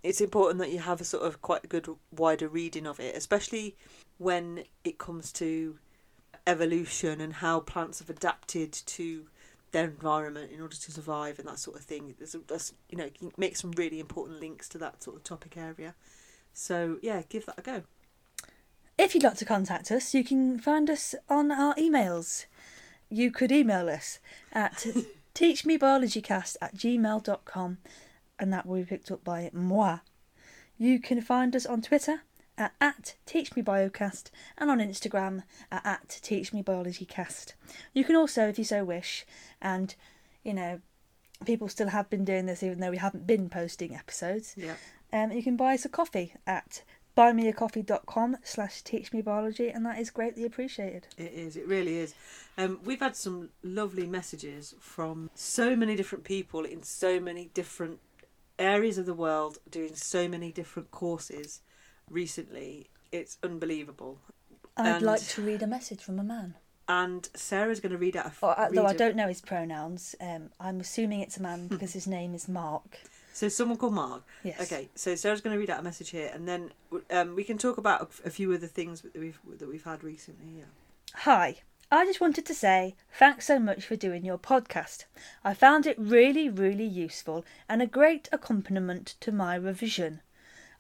it's 0.04 0.22
important 0.22 0.60
that 0.60 0.72
you 0.72 0.80
have 0.80 1.02
a 1.02 1.06
sort 1.06 1.24
of 1.24 1.42
quite 1.42 1.64
a 1.64 1.68
good 1.68 1.88
wider 2.12 2.48
reading 2.48 2.88
of 2.88 3.00
it, 3.00 3.16
especially 3.16 3.76
when 4.18 4.64
it 4.84 4.98
comes 4.98 5.32
to 5.34 5.78
evolution 6.48 7.22
and 7.22 7.34
how 7.34 7.60
plants 7.60 8.00
have 8.00 8.10
adapted 8.10 8.72
to 8.72 9.28
their 9.72 9.86
environment 9.86 10.52
in 10.52 10.62
order 10.62 10.76
to 10.76 10.92
survive 10.92 11.40
and 11.40 11.48
that 11.48 11.60
sort 11.60 11.78
of 11.78 11.84
thing. 11.84 12.14
There's, 12.18 12.36
there's 12.48 12.74
you 12.90 12.98
know, 12.98 13.10
you 13.20 13.32
make 13.38 13.56
some 13.56 13.72
really 13.72 14.00
important 14.00 14.40
links 14.40 14.68
to 14.70 14.78
that 14.80 15.04
sort 15.04 15.16
of 15.16 15.24
topic 15.24 15.56
area. 15.56 15.96
So 16.54 16.98
yeah, 17.02 17.22
give 17.30 17.46
that 17.46 17.60
a 17.60 17.62
go. 17.62 17.84
If 18.98 19.16
you'd 19.16 19.24
like 19.24 19.38
to 19.38 19.46
contact 19.46 19.92
us, 19.92 20.14
you 20.14 20.24
can 20.24 20.60
find 20.60 20.90
us 20.90 21.16
on 21.30 21.52
our 21.52 21.74
emails. 21.76 22.46
You 23.14 23.30
could 23.30 23.52
email 23.52 23.90
us 23.90 24.20
at 24.54 24.86
teachmebiologycast 25.36 26.56
at 26.62 26.76
gmail.com 26.76 27.78
and 28.40 28.54
that 28.54 28.66
will 28.66 28.78
be 28.78 28.86
picked 28.86 29.12
up 29.12 29.24
by 29.24 29.50
moi. 29.54 30.00
You 30.78 31.00
can 31.00 31.22
find 31.22 31.56
us 31.56 31.66
on 31.66 31.82
Twitter 31.82 32.22
at, 32.58 32.74
at 32.80 33.16
teachmebiocast 33.28 34.32
and 34.58 34.72
on 34.72 34.80
Instagram 34.80 35.44
at, 35.72 35.86
at 35.86 36.08
teachmebiologycast. 36.24 37.54
You 37.94 38.04
can 38.04 38.16
also, 38.16 38.48
if 38.48 38.58
you 38.58 38.64
so 38.66 38.84
wish, 38.84 39.26
and 39.62 39.94
you 40.44 40.54
know, 40.54 40.80
people 41.46 41.68
still 41.68 41.90
have 41.90 42.10
been 42.10 42.24
doing 42.26 42.46
this 42.46 42.64
even 42.64 42.80
though 42.80 42.92
we 42.92 42.98
haven't 42.98 43.28
been 43.28 43.50
posting 43.50 43.96
episodes, 43.96 44.56
Yeah. 44.58 44.76
um, 45.12 45.32
you 45.32 45.44
can 45.44 45.58
buy 45.58 45.74
us 45.74 45.86
a 45.86 45.90
coffee 45.90 46.34
at 46.48 46.84
buymeacoffee.com 47.18 48.38
slash 48.44 48.84
teachmebiology 48.84 49.74
and 49.76 49.86
that 49.86 50.00
is 50.00 50.10
greatly 50.10 50.46
appreciated. 50.46 51.08
It 51.18 51.32
is. 51.34 51.56
It 51.58 51.68
really 51.68 51.98
is. 51.98 52.14
Um, 52.58 52.80
we've 52.84 53.00
had 53.00 53.16
some 53.16 53.50
lovely 53.64 54.08
messages 54.08 54.76
from 54.80 55.30
so 55.36 55.76
many 55.76 55.96
different 55.96 56.24
people 56.24 56.64
in 56.66 56.84
so 56.84 57.20
many 57.20 57.50
different 57.54 58.00
areas 58.60 58.98
of 58.98 59.06
the 59.06 59.14
world 59.14 59.58
doing 59.70 59.96
so 59.96 60.28
many 60.28 60.52
different 60.52 60.92
courses 60.92 61.62
recently. 62.10 62.90
It's 63.12 63.38
unbelievable. 63.44 64.20
I'd 64.78 64.98
And- 64.98 65.06
like 65.06 65.22
to 65.30 65.42
read 65.42 65.62
a 65.64 65.68
message 65.68 66.02
from 66.02 66.20
a 66.20 66.24
man. 66.24 66.56
And 66.88 67.30
Sarah's 67.36 67.80
going 67.80 67.94
to 67.94 67.98
read 67.98 68.18
out. 68.18 68.26
A, 68.42 68.46
Or, 68.46 68.60
uh, 68.60 68.70
though 68.70 68.86
I 68.86 68.92
a- 68.92 68.98
don't 68.98 69.16
know 69.16 69.28
his 69.28 69.40
pronouns, 69.40 70.14
um, 70.20 70.50
I'm 70.60 70.80
assuming 70.82 71.22
it's 71.22 71.38
a 71.38 71.42
man 71.42 71.68
because 71.70 71.94
his 71.94 72.08
name 72.08 72.34
is 72.34 72.48
Mark. 72.50 73.00
So 73.34 73.48
someone 73.50 73.78
called 73.78 73.94
Mark. 73.94 74.24
Yes. 74.44 74.62
Okay, 74.62 74.90
so 74.96 75.16
Sarah's 75.16 75.42
going 75.42 75.54
to 75.54 75.60
read 75.60 75.70
out 75.70 75.80
a 75.80 75.84
message 75.84 76.10
here, 76.10 76.32
and 76.34 76.48
then 76.48 76.72
um, 77.10 77.36
we 77.36 77.44
can 77.44 77.58
talk 77.58 77.78
about 77.78 78.12
a 78.26 78.30
few 78.30 78.54
other 78.54 78.68
things 78.68 79.02
that 79.02 79.16
we've 79.16 79.40
that 79.58 79.68
we've 79.68 79.84
had 79.84 80.04
recently. 80.04 80.60
Yeah. 80.60 80.66
Hi. 81.16 81.58
I 81.94 82.06
just 82.06 82.22
wanted 82.22 82.46
to 82.46 82.54
say 82.54 82.96
thanks 83.12 83.46
so 83.48 83.60
much 83.60 83.86
for 83.86 83.98
doing 83.98 84.24
your 84.24 84.38
podcast. 84.38 85.04
I 85.44 85.54
found 85.54 85.86
it 85.86 86.00
really, 86.00 86.48
really 86.48 86.86
useful 86.86 87.44
and 87.68 87.82
a 87.82 87.86
great 87.86 88.30
accompaniment 88.32 89.16
to 89.20 89.34
my 89.34 89.56
revision. 89.56 90.22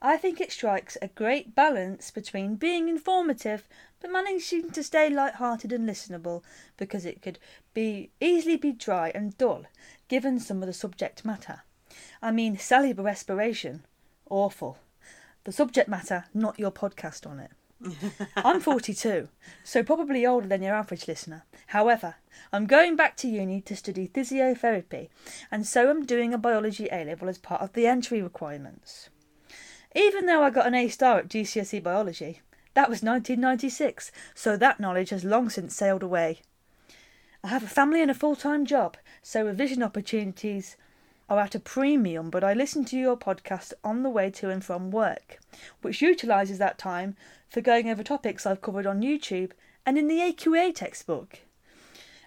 I 0.01 0.15
think 0.15 0.39
it 0.39 0.53
strikes 0.53 0.97
a 1.01 1.09
great 1.09 1.53
balance 1.53 2.11
between 2.11 2.55
being 2.55 2.87
informative 2.87 3.67
but 3.99 4.09
managing 4.09 4.71
to 4.71 4.83
stay 4.83 5.09
light-hearted 5.09 5.73
and 5.73 5.87
listenable 5.87 6.43
because 6.77 7.05
it 7.05 7.21
could 7.21 7.39
be 7.73 8.11
easily 8.21 8.55
be 8.55 8.71
dry 8.71 9.11
and 9.13 9.37
dull 9.37 9.65
given 10.07 10.39
some 10.39 10.63
of 10.63 10.67
the 10.67 10.73
subject 10.73 11.25
matter. 11.25 11.63
I 12.21 12.31
mean 12.31 12.57
cellular 12.57 13.03
respiration. 13.03 13.85
Awful. 14.29 14.77
The 15.43 15.51
subject 15.51 15.89
matter, 15.89 16.25
not 16.33 16.59
your 16.59 16.71
podcast 16.71 17.25
on 17.25 17.39
it. 17.39 17.51
I'm 18.35 18.59
42, 18.59 19.27
so 19.63 19.83
probably 19.83 20.25
older 20.25 20.47
than 20.47 20.61
your 20.61 20.75
average 20.75 21.07
listener. 21.07 21.45
However, 21.67 22.15
I'm 22.53 22.67
going 22.67 22.95
back 22.95 23.17
to 23.17 23.27
uni 23.27 23.61
to 23.61 23.75
study 23.75 24.07
physiotherapy, 24.07 25.09
and 25.49 25.65
so 25.65 25.89
I'm 25.89 26.05
doing 26.05 26.33
a 26.33 26.37
biology 26.37 26.87
A 26.91 27.03
level 27.03 27.27
as 27.27 27.39
part 27.39 27.61
of 27.61 27.73
the 27.73 27.87
entry 27.87 28.21
requirements. 28.21 29.09
Even 29.95 30.27
though 30.27 30.43
I 30.43 30.51
got 30.51 30.67
an 30.67 30.75
A 30.75 30.87
star 30.89 31.19
at 31.19 31.27
GCSE 31.27 31.81
biology, 31.81 32.41
that 32.75 32.89
was 32.89 33.01
1996, 33.01 34.11
so 34.35 34.55
that 34.55 34.79
knowledge 34.79 35.09
has 35.09 35.25
long 35.25 35.49
since 35.49 35.75
sailed 35.75 36.03
away. 36.03 36.41
I 37.43 37.47
have 37.47 37.63
a 37.63 37.67
family 37.67 38.01
and 38.01 38.11
a 38.11 38.15
full 38.15 38.35
time 38.35 38.65
job, 38.65 38.95
so 39.23 39.43
revision 39.43 39.81
opportunities 39.81 40.77
are 41.31 41.39
at 41.39 41.55
a 41.55 41.59
premium, 41.61 42.29
but 42.29 42.43
I 42.43 42.53
listen 42.53 42.83
to 42.83 42.97
your 42.97 43.15
podcast 43.15 43.71
on 43.85 44.03
the 44.03 44.09
way 44.09 44.29
to 44.31 44.49
and 44.49 44.61
from 44.61 44.91
work, 44.91 45.39
which 45.81 46.01
utilises 46.01 46.57
that 46.57 46.77
time 46.77 47.15
for 47.47 47.61
going 47.61 47.89
over 47.89 48.03
topics 48.03 48.45
I've 48.45 48.61
covered 48.61 48.85
on 48.85 49.01
YouTube 49.01 49.51
and 49.85 49.97
in 49.97 50.09
the 50.09 50.19
AQA 50.19 50.75
textbook, 50.75 51.39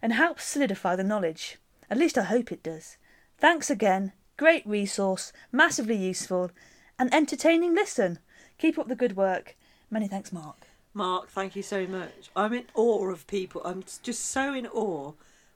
and 0.00 0.14
helps 0.14 0.44
solidify 0.44 0.96
the 0.96 1.04
knowledge. 1.04 1.58
At 1.90 1.98
least 1.98 2.16
I 2.16 2.22
hope 2.22 2.50
it 2.50 2.62
does. 2.62 2.96
Thanks 3.36 3.68
again. 3.68 4.12
Great 4.38 4.66
resource, 4.66 5.34
massively 5.52 5.96
useful, 5.96 6.50
and 6.98 7.12
entertaining 7.12 7.74
listen. 7.74 8.20
Keep 8.56 8.78
up 8.78 8.88
the 8.88 8.96
good 8.96 9.16
work. 9.18 9.54
Many 9.90 10.08
thanks, 10.08 10.32
Mark. 10.32 10.56
Mark, 10.94 11.28
thank 11.28 11.54
you 11.54 11.62
so 11.62 11.86
much. 11.86 12.30
I'm 12.34 12.54
in 12.54 12.64
awe 12.74 13.10
of 13.10 13.26
people. 13.26 13.60
I'm 13.66 13.84
just 14.02 14.24
so 14.24 14.54
in 14.54 14.66
awe 14.66 15.12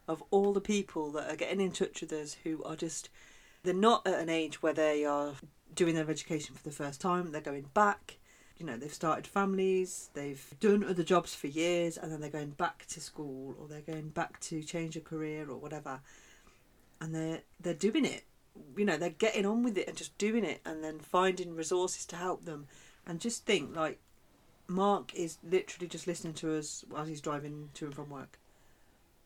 of 0.06 0.22
all 0.30 0.52
the 0.52 0.60
people 0.60 1.10
that 1.12 1.32
are 1.32 1.36
getting 1.36 1.62
in 1.62 1.72
touch 1.72 2.02
with 2.02 2.12
us 2.12 2.36
who 2.44 2.62
are 2.64 2.76
just, 2.76 3.08
they're 3.68 3.74
not 3.74 4.06
at 4.06 4.18
an 4.18 4.30
age 4.30 4.62
where 4.62 4.72
they 4.72 5.04
are 5.04 5.34
doing 5.74 5.94
their 5.94 6.08
education 6.10 6.54
for 6.54 6.62
the 6.62 6.74
first 6.74 7.02
time. 7.02 7.32
They're 7.32 7.42
going 7.42 7.66
back. 7.74 8.16
You 8.56 8.64
know, 8.64 8.78
they've 8.78 8.92
started 8.92 9.26
families, 9.26 10.08
they've 10.14 10.44
done 10.58 10.82
other 10.82 11.04
jobs 11.04 11.34
for 11.34 11.46
years, 11.46 11.96
and 11.98 12.10
then 12.10 12.20
they're 12.20 12.30
going 12.30 12.50
back 12.50 12.86
to 12.86 13.00
school 13.00 13.54
or 13.60 13.68
they're 13.68 13.82
going 13.82 14.08
back 14.08 14.40
to 14.40 14.62
change 14.62 14.96
a 14.96 15.00
career 15.00 15.48
or 15.48 15.58
whatever. 15.58 16.00
And 17.00 17.14
they're 17.14 17.42
they're 17.60 17.74
doing 17.74 18.06
it. 18.06 18.24
You 18.74 18.86
know, 18.86 18.96
they're 18.96 19.10
getting 19.10 19.44
on 19.44 19.62
with 19.62 19.76
it 19.76 19.86
and 19.86 19.96
just 19.96 20.16
doing 20.16 20.44
it 20.44 20.62
and 20.64 20.82
then 20.82 20.98
finding 20.98 21.54
resources 21.54 22.06
to 22.06 22.16
help 22.16 22.46
them. 22.46 22.68
And 23.06 23.20
just 23.20 23.44
think 23.44 23.76
like 23.76 24.00
Mark 24.66 25.14
is 25.14 25.36
literally 25.44 25.88
just 25.88 26.06
listening 26.06 26.34
to 26.34 26.56
us 26.56 26.86
as 26.96 27.06
he's 27.06 27.20
driving 27.20 27.68
to 27.74 27.84
and 27.84 27.94
from 27.94 28.08
work. 28.08 28.38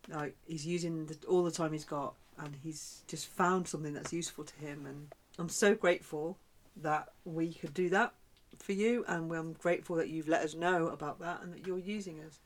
Like 0.08 0.36
he's 0.46 0.66
using 0.66 1.06
the, 1.06 1.16
all 1.28 1.44
the 1.44 1.52
time 1.52 1.72
he's 1.72 1.84
got, 1.84 2.16
and 2.38 2.56
he's 2.62 3.02
just 3.06 3.26
found 3.26 3.68
something 3.68 3.92
that's 3.94 4.12
useful 4.12 4.44
to 4.44 4.54
him. 4.56 4.86
And 4.86 5.08
I'm 5.38 5.48
so 5.48 5.74
grateful 5.74 6.38
that 6.76 7.08
we 7.24 7.52
could 7.52 7.74
do 7.74 7.88
that 7.90 8.12
for 8.58 8.72
you, 8.72 9.04
and 9.08 9.32
I'm 9.32 9.52
grateful 9.54 9.96
that 9.96 10.08
you've 10.08 10.28
let 10.28 10.42
us 10.42 10.54
know 10.54 10.88
about 10.88 11.18
that 11.20 11.42
and 11.42 11.52
that 11.54 11.66
you're 11.66 11.78
using 11.78 12.20
us. 12.20 12.38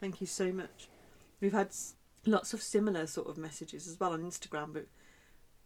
Thank 0.00 0.20
you 0.20 0.26
so 0.26 0.52
much. 0.52 0.88
We've 1.40 1.52
had 1.52 1.70
lots 2.26 2.54
of 2.54 2.62
similar 2.62 3.06
sort 3.06 3.28
of 3.28 3.36
messages 3.38 3.86
as 3.88 3.98
well 4.00 4.12
on 4.12 4.22
Instagram, 4.22 4.72
but 4.72 4.86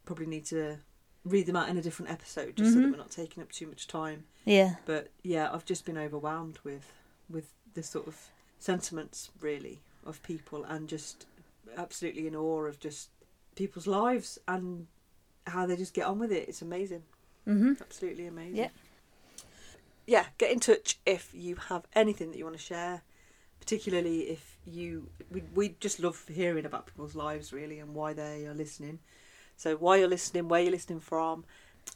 probably 0.04 0.26
need 0.26 0.44
to 0.46 0.78
read 1.24 1.46
them 1.46 1.56
out 1.56 1.68
in 1.68 1.76
a 1.76 1.82
different 1.82 2.10
episode 2.10 2.56
just 2.56 2.72
so 2.72 2.78
that 2.80 2.86
Mhm. 2.86 2.90
we're 2.92 2.96
not 2.96 3.10
taking 3.10 3.42
up 3.42 3.50
too 3.52 3.66
much 3.66 3.86
time 3.86 4.24
Yeah. 4.46 4.76
but 4.86 5.10
yeah 5.22 5.52
i've 5.52 5.64
just 5.66 5.84
been 5.84 5.98
overwhelmed 5.98 6.58
with 6.64 6.90
with 7.28 7.52
the 7.74 7.82
sort 7.82 8.06
of 8.06 8.30
sentiments 8.58 9.30
really 9.40 9.82
of 10.06 10.22
people 10.22 10.64
and 10.64 10.88
just 10.88 11.26
absolutely 11.76 12.26
in 12.26 12.34
awe 12.34 12.62
of 12.64 12.78
just 12.80 13.10
people's 13.58 13.86
lives 13.86 14.38
and 14.46 14.86
how 15.46 15.66
they 15.66 15.76
just 15.76 15.92
get 15.92 16.06
on 16.06 16.18
with 16.18 16.30
it. 16.32 16.48
It's 16.48 16.62
amazing. 16.62 17.02
Mm-hmm. 17.46 17.72
absolutely 17.80 18.26
amazing. 18.26 18.56
Yep. 18.56 18.72
yeah 20.06 20.26
get 20.36 20.50
in 20.50 20.60
touch 20.60 20.98
if 21.06 21.30
you 21.32 21.56
have 21.70 21.86
anything 21.94 22.30
that 22.30 22.36
you 22.36 22.44
want 22.44 22.58
to 22.58 22.62
share 22.62 23.00
particularly 23.58 24.20
if 24.20 24.58
you 24.66 25.08
we, 25.30 25.42
we 25.54 25.74
just 25.80 25.98
love 25.98 26.22
hearing 26.28 26.66
about 26.66 26.86
people's 26.86 27.14
lives 27.14 27.50
really 27.50 27.78
and 27.78 27.94
why 27.94 28.12
they 28.12 28.46
are 28.46 28.54
listening. 28.54 28.98
So 29.56 29.76
why 29.76 29.96
you're 29.96 30.08
listening 30.08 30.48
where 30.48 30.60
you're 30.60 30.72
listening 30.72 31.00
from 31.00 31.44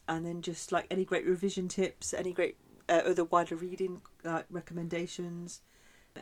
and 0.08 0.24
then 0.24 0.40
just 0.40 0.72
like 0.72 0.86
any 0.90 1.04
great 1.04 1.26
revision 1.26 1.68
tips 1.68 2.14
any 2.14 2.32
great 2.32 2.56
uh, 2.88 3.02
other 3.04 3.24
wider 3.24 3.56
reading 3.56 4.00
like 4.24 4.46
recommendations 4.50 5.60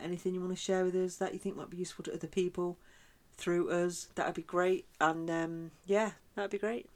anything 0.03 0.33
you 0.33 0.39
want 0.41 0.51
to 0.51 0.61
share 0.61 0.83
with 0.83 0.95
us 0.95 1.15
that 1.17 1.33
you 1.33 1.39
think 1.39 1.55
might 1.55 1.69
be 1.69 1.77
useful 1.77 2.03
to 2.03 2.13
other 2.13 2.27
people 2.27 2.77
through 3.41 3.69
us. 3.69 4.07
That 4.15 4.27
would 4.27 4.35
be 4.35 4.41
great. 4.43 4.85
And 4.99 5.29
um, 5.29 5.71
yeah, 5.85 6.11
that 6.35 6.43
would 6.43 6.51
be 6.51 6.57
great. 6.57 6.87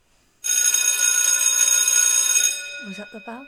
Was 2.87 2.97
that 2.97 3.11
the 3.11 3.21
bell? 3.25 3.47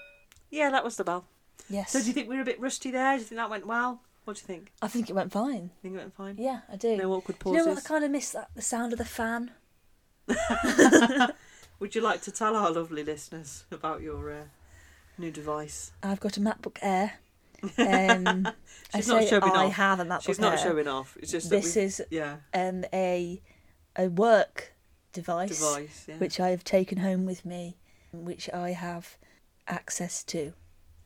Yeah, 0.49 0.69
that 0.71 0.83
was 0.83 0.95
the 0.97 1.03
bell. 1.03 1.25
Yes. 1.69 1.91
So 1.91 1.99
do 1.99 2.07
you 2.07 2.13
think 2.13 2.29
we 2.29 2.35
were 2.35 2.41
a 2.41 2.45
bit 2.45 2.59
rusty 2.59 2.91
there? 2.91 3.15
Do 3.15 3.19
you 3.19 3.25
think 3.25 3.37
that 3.37 3.49
went 3.49 3.67
well? 3.67 4.01
What 4.25 4.35
do 4.37 4.41
you 4.41 4.47
think? 4.47 4.71
I 4.81 4.87
think 4.87 5.09
it 5.09 5.13
went 5.13 5.31
fine. 5.31 5.69
Think 5.81 5.95
it 5.95 5.97
went 5.97 6.15
fine? 6.15 6.35
Yeah, 6.37 6.61
I 6.71 6.75
do. 6.75 6.97
No 6.97 7.13
awkward 7.13 7.39
Do 7.39 7.51
you 7.51 7.57
know 7.57 7.67
what? 7.67 7.77
I 7.77 7.81
kind 7.81 8.03
of 8.03 8.11
miss 8.11 8.31
that 8.31 8.49
the 8.55 8.61
sound 8.61 8.91
of 8.93 8.99
the 8.99 9.05
fan. 9.05 9.51
Would 11.79 11.95
you 11.95 12.01
like 12.01 12.21
to 12.23 12.31
tell 12.31 12.55
our 12.55 12.71
lovely 12.71 13.03
listeners 13.03 13.65
about 13.71 14.01
your 14.01 14.31
uh, 14.31 14.43
new 15.17 15.31
device? 15.31 15.91
I've 16.01 16.19
got 16.19 16.35
a 16.37 16.41
MacBook 16.41 16.77
Air. 16.81 17.19
Um, 17.63 18.47
I 18.93 18.97
She's 18.97 19.07
not 19.07 19.23
say 19.23 19.29
showing 19.29 19.43
I 19.43 19.65
off. 19.65 19.73
have 19.73 19.99
a 19.99 20.05
MacBook 20.05 20.21
She's 20.25 20.39
not 20.39 20.53
Air. 20.53 20.57
showing 20.59 20.87
off. 20.87 21.17
It's 21.19 21.31
just 21.31 21.49
This 21.49 21.75
is 21.75 22.01
yeah 22.09 22.37
um, 22.53 22.85
a 22.93 23.41
a 23.97 24.07
work 24.09 24.73
device, 25.13 25.59
device. 25.59 26.05
Yeah. 26.07 26.15
which 26.17 26.39
I 26.39 26.49
have 26.49 26.63
taken 26.63 26.99
home 26.99 27.25
with 27.25 27.45
me, 27.45 27.77
which 28.13 28.49
I 28.53 28.71
have 28.71 29.17
access 29.67 30.23
to. 30.25 30.53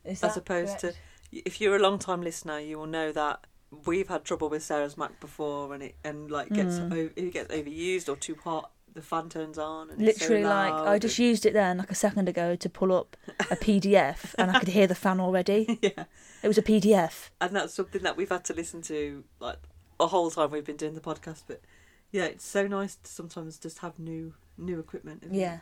Is 0.04 0.22
As 0.22 0.34
that 0.34 0.36
opposed 0.36 0.80
correct? 0.80 0.96
to, 1.32 1.38
if 1.46 1.60
you're 1.60 1.76
a 1.76 1.78
long 1.78 1.98
time 1.98 2.22
listener, 2.22 2.58
you 2.60 2.78
will 2.78 2.86
know 2.86 3.12
that 3.12 3.46
we've 3.86 4.08
had 4.08 4.24
trouble 4.24 4.48
with 4.50 4.62
Sarah's 4.62 4.96
Mac 4.98 5.18
before, 5.20 5.72
and 5.72 5.82
it 5.82 5.94
and 6.04 6.30
like 6.30 6.50
gets 6.50 6.74
Mm. 6.78 6.92
o- 6.92 7.10
it 7.16 7.32
gets 7.32 7.52
overused 7.54 8.08
or 8.08 8.16
too 8.16 8.36
hot. 8.44 8.70
The 8.94 9.02
fan 9.02 9.28
turns 9.30 9.56
on. 9.58 9.90
And 9.90 10.02
it's 10.02 10.18
so 10.20 10.24
Literally, 10.26 10.44
like 10.44 10.72
I 10.72 10.98
just 10.98 11.18
used 11.18 11.46
it 11.46 11.52
then, 11.54 11.78
like 11.78 11.90
a 11.90 11.94
second 11.94 12.28
ago, 12.28 12.54
to 12.56 12.68
pull 12.68 12.92
up 12.92 13.16
a 13.50 13.56
PDF, 13.56 14.34
and 14.38 14.50
I 14.50 14.58
could 14.58 14.68
hear 14.68 14.86
the 14.86 14.94
fan 14.94 15.18
already. 15.20 15.78
yeah, 15.82 16.04
It 16.42 16.48
was 16.48 16.58
a 16.58 16.62
PDF. 16.62 17.30
and 17.40 17.56
that's 17.56 17.72
something 17.74 18.02
that 18.02 18.16
we've 18.16 18.28
had 18.28 18.44
to 18.44 18.54
listen 18.54 18.82
to 18.82 19.24
like 19.40 19.58
a 19.98 20.06
whole 20.08 20.30
time 20.30 20.50
we've 20.50 20.64
been 20.64 20.76
doing 20.76 20.94
the 20.94 21.00
podcast. 21.00 21.44
But 21.46 21.62
yeah, 22.10 22.24
it's 22.24 22.44
so 22.46 22.66
nice 22.66 22.96
to 22.96 23.10
sometimes 23.10 23.58
just 23.58 23.78
have 23.78 23.98
new 23.98 24.34
new 24.58 24.78
equipment. 24.78 25.22
isn't 25.24 25.34
it? 25.34 25.38
Yeah. 25.38 25.58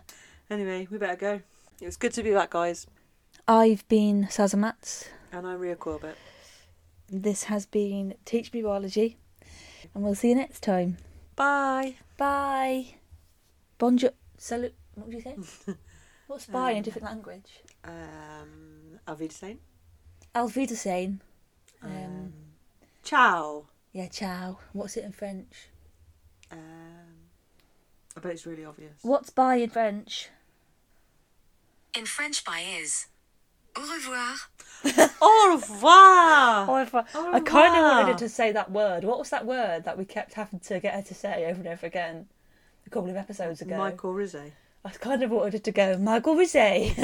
Anyway, 0.51 0.89
we 0.91 0.99
better 0.99 1.17
go. 1.17 1.41
It 1.81 1.87
was 1.87 1.97
good 1.97 2.13
to 2.15 2.23
be 2.25 2.33
back, 2.33 2.51
guys. 2.51 2.87
I've 3.47 3.87
been 3.89 4.25
Sazamats. 4.31 5.09
And 5.33 5.47
I'm 5.47 5.61
Ria 5.61 5.77
Corbett. 5.77 6.17
This 7.09 7.45
has 7.45 7.65
been 7.67 8.15
Teach 8.25 8.53
Me 8.53 8.63
Biology, 8.63 9.17
and 9.95 10.03
we'll 10.03 10.15
see 10.17 10.31
you 10.31 10.35
next 10.35 10.63
time. 10.63 10.97
Bye. 11.37 11.95
Bye. 12.17 12.95
Bonjour. 13.81 14.11
Salut. 14.37 14.75
What 14.95 15.09
do 15.11 15.17
you 15.17 15.23
say? 15.23 15.37
What's 16.27 16.45
bye 16.45 16.73
in 16.73 16.77
a 16.77 16.79
Um, 16.81 16.83
different 16.83 17.07
language? 17.07 17.63
Um, 17.83 19.01
Auf 19.09 19.19
Wiedersehen. 19.21 19.59
Auf 20.35 20.55
Wiedersehen. 20.55 21.23
Um, 21.83 21.91
Um, 21.91 22.33
ciao. 23.03 23.69
yeah, 23.93 24.09
ciao. 24.09 24.59
What's 24.75 24.99
it 24.99 25.05
in 25.05 25.13
French? 25.13 25.71
Um, 26.51 27.31
I 28.15 28.21
bet 28.21 28.33
it's 28.33 28.45
really 28.45 28.67
obvious. 28.67 28.99
What's 29.01 29.31
bye 29.31 29.57
in 29.57 29.71
French? 29.71 30.29
In 31.97 32.05
French, 32.05 32.45
bye 32.45 32.61
is 32.83 33.07
au 33.77 33.81
revoir. 35.55 36.69
Au 36.69 36.75
revoir. 36.77 37.05
Oh, 37.15 37.29
if 37.31 37.35
I, 37.35 37.41
kind 37.41 37.75
of 37.77 37.83
wanted 37.83 38.13
her 38.13 38.19
to 38.19 38.29
say 38.29 38.53
that 38.53 38.71
word. 38.71 39.05
What 39.05 39.19
was 39.19 39.31
that 39.31 39.47
word 39.47 39.85
that 39.85 39.97
we 39.97 40.05
kept 40.05 40.35
having 40.35 40.61
to 40.61 40.81
get 40.81 40.93
her 40.95 41.03
to 41.03 41.15
say 41.15 41.47
over 41.47 41.61
and 41.61 41.69
over 41.69 41.87
again 41.87 42.27
a 42.91 42.93
couple 42.93 43.11
of 43.11 43.17
episodes 43.17 43.63
ago? 43.63 43.77
Michael 43.79 44.13
Rizzo. 44.13 44.51
I 44.85 44.91
kind 44.91 45.23
of 45.23 45.31
wanted 45.31 45.63
to 45.65 45.73
go, 45.73 45.97
Michael 45.99 46.35
Rizzo. 46.35 46.59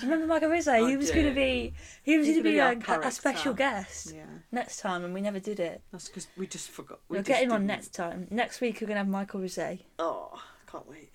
Do 0.00 0.06
you 0.06 0.12
remember 0.12 0.26
Michael 0.26 0.48
Rizzo? 0.50 0.72
I 0.72 0.88
he 0.90 0.96
was 0.96 1.10
going 1.12 1.26
to 1.26 1.32
be 1.34 1.72
he 2.02 2.18
was 2.18 2.26
going 2.26 2.38
to 2.38 2.42
be 2.42 2.52
be 2.52 2.58
like 2.60 2.86
a- 2.88 3.00
a 3.00 3.10
special 3.12 3.54
guest 3.54 4.12
Yeah, 4.14 4.24
next 4.50 4.80
time, 4.80 5.04
and 5.04 5.14
we 5.14 5.20
never 5.20 5.38
did 5.38 5.60
it. 5.60 5.82
that's 5.92 6.08
because 6.08 6.26
we 6.36 6.46
just 6.48 6.68
forgot. 6.70 6.98
We'll 7.08 7.20
just 7.20 7.28
get 7.28 7.42
him 7.44 7.52
on 7.52 7.66
next 7.66 7.94
time. 7.94 8.26
Next 8.30 8.60
week 8.60 8.78
we're 8.80 8.88
going 8.88 8.96
to 8.96 9.00
have 9.04 9.08
Michael 9.08 9.40
Rizzo. 9.40 9.78
Oh, 9.98 10.32
can't 10.70 10.86
wait. 10.88 11.10